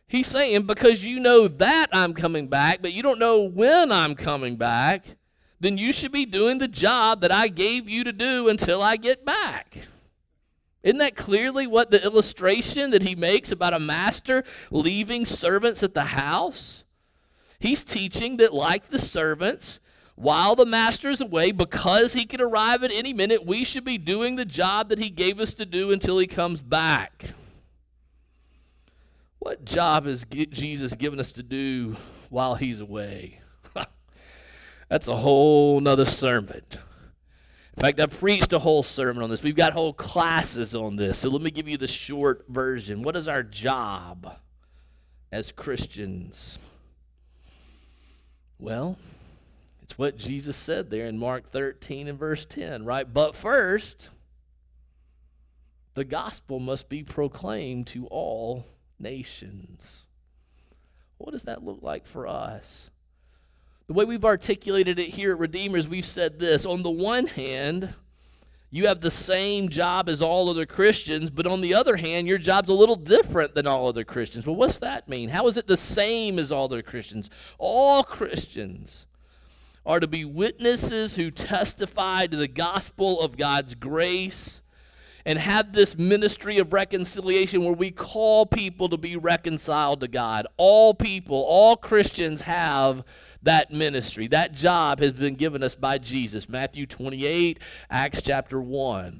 He's 0.07 0.27
saying, 0.27 0.63
because 0.63 1.05
you 1.05 1.19
know 1.19 1.49
that 1.49 1.87
I'm 1.91 2.13
coming 2.13 2.47
back, 2.47 2.81
but 2.81 2.93
you 2.93 3.03
don't 3.03 3.19
know 3.19 3.41
when 3.41 3.91
I'm 3.91 4.15
coming 4.15 4.55
back, 4.55 5.17
then 5.59 5.77
you 5.77 5.91
should 5.91 6.13
be 6.13 6.25
doing 6.25 6.59
the 6.59 6.67
job 6.67 7.21
that 7.21 7.31
I 7.31 7.49
gave 7.49 7.89
you 7.89 8.05
to 8.05 8.13
do 8.13 8.47
until 8.47 8.81
I 8.81 8.95
get 8.95 9.25
back. 9.25 9.79
Isn't 10.81 10.99
that 10.99 11.17
clearly 11.17 11.67
what 11.67 11.91
the 11.91 12.01
illustration 12.01 12.91
that 12.91 13.01
he 13.01 13.15
makes 13.15 13.51
about 13.51 13.73
a 13.73 13.79
master 13.79 14.45
leaving 14.71 15.25
servants 15.25 15.83
at 15.83 15.93
the 15.93 16.05
house? 16.05 16.85
He's 17.59 17.83
teaching 17.83 18.37
that, 18.37 18.53
like 18.53 18.89
the 18.89 18.99
servants, 18.99 19.81
while 20.15 20.55
the 20.55 20.65
master 20.65 21.09
is 21.09 21.19
away, 21.19 21.51
because 21.51 22.13
he 22.13 22.25
can 22.25 22.39
arrive 22.39 22.83
at 22.83 22.91
any 22.93 23.13
minute, 23.13 23.45
we 23.45 23.65
should 23.65 23.83
be 23.83 23.97
doing 23.97 24.37
the 24.37 24.45
job 24.45 24.87
that 24.87 24.99
he 24.99 25.09
gave 25.09 25.39
us 25.39 25.53
to 25.55 25.65
do 25.65 25.91
until 25.91 26.17
he 26.17 26.27
comes 26.27 26.61
back. 26.61 27.31
What 29.39 29.65
job 29.65 30.05
has 30.05 30.25
Jesus 30.29 30.95
given 30.95 31.19
us 31.19 31.31
to 31.33 31.43
do 31.43 31.95
while 32.29 32.55
he's 32.55 32.79
away? 32.79 33.41
That's 34.89 35.07
a 35.07 35.17
whole 35.17 35.79
nother 35.79 36.05
sermon. 36.05 36.63
In 36.71 37.81
fact, 37.81 37.99
I've 37.99 38.19
preached 38.19 38.53
a 38.53 38.59
whole 38.59 38.81
sermon 38.81 39.21
on 39.21 39.29
this. 39.29 39.43
We've 39.43 39.55
got 39.55 39.73
whole 39.73 39.93
classes 39.93 40.73
on 40.73 40.95
this. 40.95 41.19
So 41.19 41.29
let 41.29 41.41
me 41.41 41.51
give 41.51 41.67
you 41.67 41.77
the 41.77 41.87
short 41.87 42.45
version. 42.47 43.03
What 43.03 43.15
is 43.15 43.27
our 43.27 43.43
job 43.43 44.37
as 45.31 45.51
Christians? 45.51 46.57
Well, 48.57 48.97
it's 49.83 49.97
what 49.97 50.17
Jesus 50.17 50.57
said 50.57 50.89
there 50.89 51.05
in 51.05 51.19
Mark 51.19 51.51
13 51.51 52.07
and 52.07 52.17
verse 52.17 52.45
10, 52.45 52.83
right? 52.83 53.11
But 53.11 53.35
first, 53.35 54.09
the 55.93 56.03
gospel 56.03 56.59
must 56.59 56.89
be 56.89 57.03
proclaimed 57.03 57.85
to 57.87 58.07
all 58.07 58.65
nations. 58.99 60.05
What 61.17 61.31
does 61.31 61.43
that 61.43 61.63
look 61.63 61.79
like 61.81 62.05
for 62.05 62.27
us? 62.27 62.89
The 63.87 63.93
way 63.93 64.05
we've 64.05 64.25
articulated 64.25 64.99
it 64.99 65.09
here 65.09 65.31
at 65.31 65.39
Redeemers, 65.39 65.87
we've 65.87 66.05
said 66.05 66.39
this. 66.39 66.65
On 66.65 66.83
the 66.83 66.91
one 66.91 67.27
hand, 67.27 67.93
you 68.69 68.87
have 68.87 68.99
the 68.99 69.11
same 69.11 69.69
job 69.69 70.09
as 70.09 70.21
all 70.21 70.49
other 70.49 70.65
Christians, 70.65 71.29
but 71.29 71.47
on 71.47 71.61
the 71.61 71.73
other 71.73 71.95
hand, 71.95 72.27
your 72.27 72.37
job's 72.37 72.69
a 72.69 72.73
little 72.73 72.97
different 72.97 73.55
than 73.55 73.65
all 73.65 73.87
other 73.87 74.03
Christians. 74.03 74.45
Well, 74.45 74.57
what's 74.57 74.77
that 74.79 75.07
mean? 75.07 75.29
How 75.29 75.47
is 75.47 75.57
it 75.57 75.67
the 75.67 75.77
same 75.77 76.37
as 76.37 76.51
all 76.51 76.65
other 76.65 76.81
Christians? 76.81 77.29
All 77.57 78.03
Christians 78.03 79.05
are 79.85 80.01
to 80.01 80.07
be 80.07 80.25
witnesses 80.25 81.15
who 81.15 81.31
testify 81.31 82.27
to 82.27 82.35
the 82.35 82.49
gospel 82.49 83.21
of 83.21 83.37
God's 83.37 83.73
grace 83.73 84.61
and 85.27 85.37
have 85.39 85.73
this 85.73 85.97
ministry 85.97 86.57
of 86.57 86.71
reconciliation 86.71 87.65
where 87.65 87.73
we 87.73 87.91
call 87.91 88.45
people 88.45 88.87
to 88.87 88.95
be 88.95 89.17
reconciled 89.17 89.99
to 89.99 90.07
God. 90.07 90.47
All 90.55 90.93
people, 90.93 91.35
all 91.35 91.75
Christians 91.75 92.43
have 92.43 93.03
that 93.43 93.69
ministry. 93.69 94.27
That 94.27 94.53
job 94.53 95.01
has 95.01 95.11
been 95.11 95.35
given 95.35 95.63
us 95.63 95.75
by 95.75 95.97
Jesus. 95.97 96.47
Matthew 96.47 96.85
28, 96.85 97.59
Acts 97.89 98.21
chapter 98.21 98.61
1. 98.61 99.19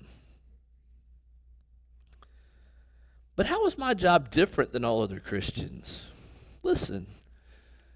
But 3.35 3.47
how 3.47 3.65
is 3.65 3.77
my 3.77 3.93
job 3.93 4.29
different 4.29 4.71
than 4.71 4.85
all 4.85 5.01
other 5.01 5.19
Christians? 5.19 6.05
Listen, 6.63 7.07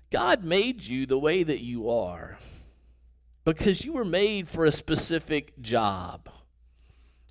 God 0.10 0.44
made 0.44 0.86
you 0.86 1.06
the 1.06 1.18
way 1.18 1.44
that 1.44 1.62
you 1.62 1.90
are 1.90 2.40
because 3.46 3.86
you 3.86 3.94
were 3.94 4.04
made 4.04 4.50
for 4.50 4.66
a 4.66 4.72
specific 4.72 5.62
job. 5.62 6.28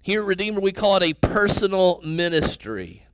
Here 0.03 0.23
at 0.23 0.27
Redeemer, 0.27 0.61
we 0.61 0.73
call 0.73 0.97
it 0.97 1.03
a 1.03 1.15
personal 1.15 2.01
ministry. 2.03 3.07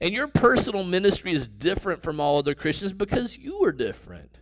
And 0.00 0.14
your 0.14 0.28
personal 0.28 0.82
ministry 0.82 1.32
is 1.32 1.46
different 1.46 2.02
from 2.02 2.20
all 2.20 2.38
other 2.38 2.54
Christians 2.54 2.94
because 2.94 3.36
you 3.36 3.62
are 3.64 3.72
different. 3.72 4.38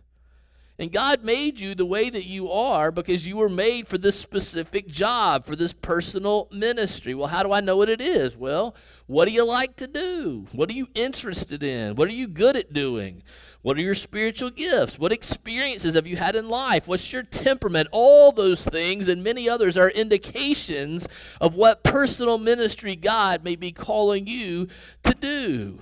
And 0.79 0.93
God 0.93 1.25
made 1.25 1.59
you 1.59 1.75
the 1.75 1.85
way 1.85 2.09
that 2.09 2.23
you 2.23 2.49
are 2.49 2.89
because 2.89 3.27
you 3.27 3.35
were 3.35 3.49
made 3.49 3.85
for 3.85 3.97
this 3.97 4.17
specific 4.17 4.87
job, 4.87 5.45
for 5.45 5.57
this 5.57 5.73
personal 5.73 6.47
ministry. 6.53 7.13
Well, 7.13 7.27
how 7.27 7.43
do 7.43 7.51
I 7.51 7.59
know 7.59 7.75
what 7.75 7.89
it 7.89 7.99
is? 7.99 8.37
Well, 8.37 8.73
what 9.05 9.27
do 9.27 9.33
you 9.33 9.43
like 9.43 9.75
to 9.75 9.87
do? 9.87 10.47
What 10.53 10.69
are 10.69 10.73
you 10.73 10.87
interested 10.95 11.63
in? 11.63 11.95
What 11.95 12.07
are 12.07 12.13
you 12.13 12.29
good 12.29 12.55
at 12.55 12.71
doing? 12.71 13.23
What 13.61 13.77
are 13.77 13.81
your 13.81 13.95
spiritual 13.95 14.51
gifts? 14.51 14.97
What 14.97 15.11
experiences 15.11 15.95
have 15.95 16.07
you 16.07 16.15
had 16.15 16.35
in 16.35 16.47
life? 16.47 16.87
What's 16.87 17.11
your 17.11 17.23
temperament? 17.23 17.89
All 17.91 18.31
those 18.31 18.65
things 18.65 19.09
and 19.09 19.21
many 19.21 19.49
others 19.49 19.75
are 19.75 19.89
indications 19.89 21.07
of 21.41 21.55
what 21.55 21.83
personal 21.83 22.37
ministry 22.37 22.95
God 22.95 23.43
may 23.43 23.57
be 23.57 23.73
calling 23.73 24.27
you 24.27 24.67
to 25.03 25.13
do. 25.13 25.81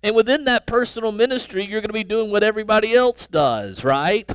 And 0.00 0.14
within 0.14 0.44
that 0.44 0.66
personal 0.66 1.10
ministry, 1.10 1.64
you're 1.64 1.80
going 1.80 1.88
to 1.88 1.92
be 1.92 2.04
doing 2.04 2.30
what 2.30 2.44
everybody 2.44 2.94
else 2.94 3.26
does, 3.26 3.82
right? 3.82 4.30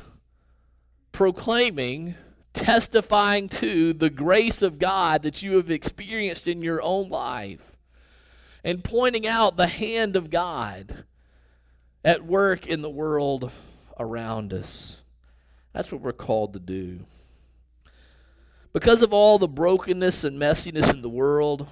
Proclaiming, 1.12 2.16
testifying 2.52 3.48
to 3.48 3.94
the 3.94 4.10
grace 4.10 4.60
of 4.60 4.78
God 4.78 5.22
that 5.22 5.42
you 5.42 5.56
have 5.56 5.70
experienced 5.70 6.46
in 6.46 6.62
your 6.62 6.82
own 6.82 7.08
life, 7.08 7.76
and 8.62 8.84
pointing 8.84 9.26
out 9.26 9.56
the 9.56 9.68
hand 9.68 10.16
of 10.16 10.28
God 10.28 11.05
at 12.06 12.24
work 12.24 12.68
in 12.68 12.82
the 12.82 12.88
world 12.88 13.50
around 13.98 14.52
us. 14.52 15.02
That's 15.72 15.90
what 15.90 16.00
we're 16.00 16.12
called 16.12 16.52
to 16.52 16.60
do. 16.60 17.00
Because 18.72 19.02
of 19.02 19.12
all 19.12 19.38
the 19.38 19.48
brokenness 19.48 20.22
and 20.22 20.40
messiness 20.40 20.94
in 20.94 21.02
the 21.02 21.08
world, 21.08 21.66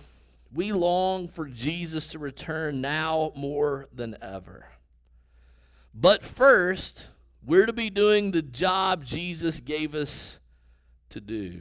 we 0.53 0.73
long 0.73 1.29
for 1.29 1.47
Jesus 1.47 2.09
to 2.09 2.19
return 2.19 2.81
now 2.81 3.31
more 3.37 3.87
than 3.95 4.17
ever. 4.21 4.67
But 5.95 6.25
first, 6.25 7.07
we're 7.47 7.67
to 7.67 7.73
be 7.73 7.89
doing 7.89 8.33
the 8.33 8.43
job 8.43 9.05
Jesus 9.05 9.61
gave 9.61 9.95
us 9.95 10.41
to 11.11 11.21
do, 11.21 11.61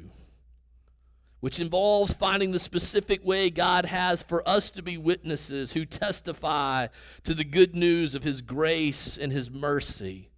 which 1.43 1.59
involves 1.59 2.13
finding 2.13 2.53
the 2.53 2.57
specific 2.57 3.21
way 3.25 3.49
God 3.49 3.83
has 3.83 4.23
for 4.23 4.47
us 4.47 4.69
to 4.69 4.81
be 4.81 4.97
witnesses 4.97 5.73
who 5.73 5.83
testify 5.83 6.87
to 7.25 7.33
the 7.33 7.43
good 7.43 7.75
news 7.75 8.15
of 8.15 8.23
His 8.23 8.41
grace 8.41 9.17
and 9.17 9.29
His 9.29 9.51
mercy. 9.51 10.29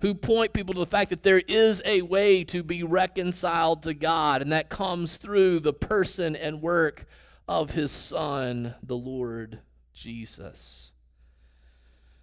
Who 0.00 0.14
point 0.14 0.52
people 0.52 0.74
to 0.74 0.80
the 0.80 0.86
fact 0.86 1.10
that 1.10 1.22
there 1.22 1.42
is 1.46 1.80
a 1.84 2.02
way 2.02 2.42
to 2.42 2.64
be 2.64 2.82
reconciled 2.82 3.84
to 3.84 3.94
God, 3.94 4.42
and 4.42 4.50
that 4.50 4.68
comes 4.68 5.16
through 5.16 5.60
the 5.60 5.72
person 5.72 6.34
and 6.34 6.60
work 6.60 7.06
of 7.46 7.70
his 7.70 7.92
Son, 7.92 8.74
the 8.82 8.96
Lord 8.96 9.60
Jesus. 9.92 10.90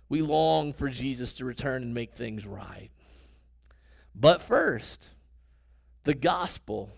We 0.09 0.21
long 0.21 0.73
for 0.73 0.89
Jesus 0.89 1.33
to 1.35 1.45
return 1.45 1.83
and 1.83 1.93
make 1.93 2.15
things 2.15 2.45
right. 2.45 2.89
But 4.13 4.41
first, 4.41 5.07
the 6.03 6.13
gospel 6.13 6.91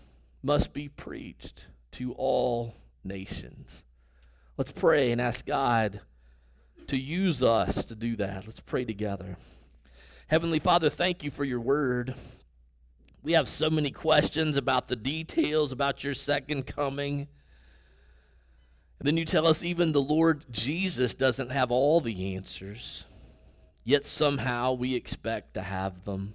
must 0.46 0.72
be 0.72 0.88
preached 0.88 1.66
to 1.90 2.12
all 2.12 2.76
nations. 3.02 3.82
Let's 4.56 4.70
pray 4.70 5.10
and 5.10 5.20
ask 5.20 5.44
God 5.44 6.00
to 6.86 6.96
use 6.96 7.42
us 7.42 7.84
to 7.86 7.96
do 7.96 8.14
that. 8.16 8.46
Let's 8.46 8.60
pray 8.60 8.84
together. 8.84 9.38
Heavenly 10.28 10.60
Father, 10.60 10.88
thank 10.88 11.24
you 11.24 11.32
for 11.32 11.44
your 11.44 11.60
word. 11.60 12.14
We 13.24 13.32
have 13.32 13.48
so 13.48 13.68
many 13.70 13.90
questions 13.90 14.56
about 14.56 14.86
the 14.86 14.94
details 14.94 15.72
about 15.72 16.04
your 16.04 16.14
second 16.14 16.64
coming. 16.64 17.26
And 19.00 19.06
then 19.06 19.16
you 19.16 19.24
tell 19.24 19.48
us 19.48 19.64
even 19.64 19.90
the 19.90 20.00
Lord 20.00 20.44
Jesus 20.52 21.14
doesn't 21.14 21.50
have 21.50 21.72
all 21.72 22.00
the 22.00 22.36
answers, 22.36 23.04
yet 23.82 24.06
somehow 24.06 24.74
we 24.74 24.94
expect 24.94 25.54
to 25.54 25.62
have 25.62 26.04
them. 26.04 26.34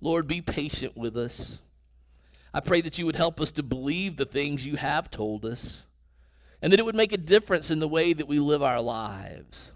Lord, 0.00 0.26
be 0.26 0.40
patient 0.40 0.96
with 0.96 1.14
us. 1.14 1.60
I 2.54 2.60
pray 2.60 2.80
that 2.82 2.98
you 2.98 3.04
would 3.06 3.16
help 3.16 3.40
us 3.40 3.50
to 3.52 3.64
believe 3.64 4.16
the 4.16 4.24
things 4.24 4.64
you 4.64 4.76
have 4.76 5.10
told 5.10 5.44
us 5.44 5.82
and 6.62 6.72
that 6.72 6.78
it 6.78 6.86
would 6.86 6.94
make 6.94 7.12
a 7.12 7.18
difference 7.18 7.70
in 7.70 7.80
the 7.80 7.88
way 7.88 8.12
that 8.12 8.28
we 8.28 8.38
live 8.38 8.62
our 8.62 8.80
lives. 8.80 9.72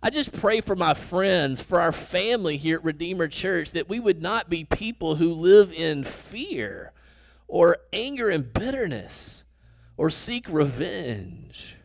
I 0.00 0.10
just 0.10 0.32
pray 0.32 0.60
for 0.60 0.76
my 0.76 0.94
friends, 0.94 1.60
for 1.60 1.80
our 1.80 1.90
family 1.90 2.56
here 2.56 2.76
at 2.76 2.84
Redeemer 2.84 3.26
Church, 3.26 3.72
that 3.72 3.88
we 3.88 3.98
would 3.98 4.22
not 4.22 4.48
be 4.48 4.62
people 4.62 5.16
who 5.16 5.34
live 5.34 5.72
in 5.72 6.04
fear 6.04 6.92
or 7.48 7.78
anger 7.92 8.30
and 8.30 8.52
bitterness 8.54 9.42
or 9.96 10.08
seek 10.08 10.48
revenge, 10.48 11.76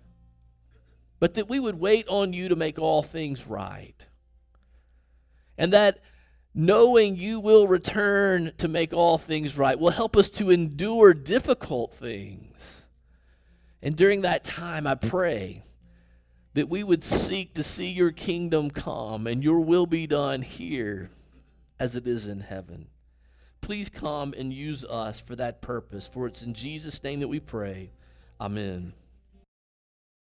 but 1.20 1.34
that 1.34 1.50
we 1.50 1.60
would 1.60 1.80
wait 1.80 2.08
on 2.08 2.34
you 2.34 2.50
to 2.50 2.56
make 2.56 2.78
all 2.78 3.02
things 3.02 3.48
right. 3.48 4.06
And 5.58 5.74
that 5.74 6.00
knowing 6.54 7.16
you 7.16 7.40
will 7.40 7.68
return 7.68 8.52
to 8.58 8.68
make 8.68 8.94
all 8.94 9.18
things 9.18 9.58
right 9.58 9.80
will 9.80 9.90
help 9.92 10.16
us 10.16 10.30
to 10.30 10.50
endure 10.50 11.14
difficult 11.14 11.94
things. 11.94 12.84
And 13.82 13.96
during 13.96 14.22
that 14.22 14.44
time, 14.44 14.88
I 14.88 14.96
pray 14.96 15.64
that 16.54 16.70
we 16.70 16.84
would 16.84 17.04
seek 17.04 17.56
to 17.56 17.64
see 17.64 17.90
your 17.90 18.12
kingdom 18.12 18.70
come 18.70 19.28
and 19.28 19.44
your 19.44 19.62
will 19.62 19.86
be 19.86 20.08
done 20.08 20.42
here 20.42 21.10
as 21.80 21.96
it 21.96 22.08
is 22.08 22.28
in 22.28 22.42
heaven. 22.42 22.88
Please 23.62 23.90
come 23.90 24.34
and 24.38 24.54
use 24.54 24.86
us 24.86 25.20
for 25.20 25.36
that 25.36 25.62
purpose, 25.62 26.08
for 26.08 26.28
it's 26.28 26.44
in 26.44 26.54
Jesus' 26.54 27.04
name 27.04 27.22
that 27.22 27.28
we 27.28 27.40
pray. 27.40 27.92
Amen. 28.40 28.94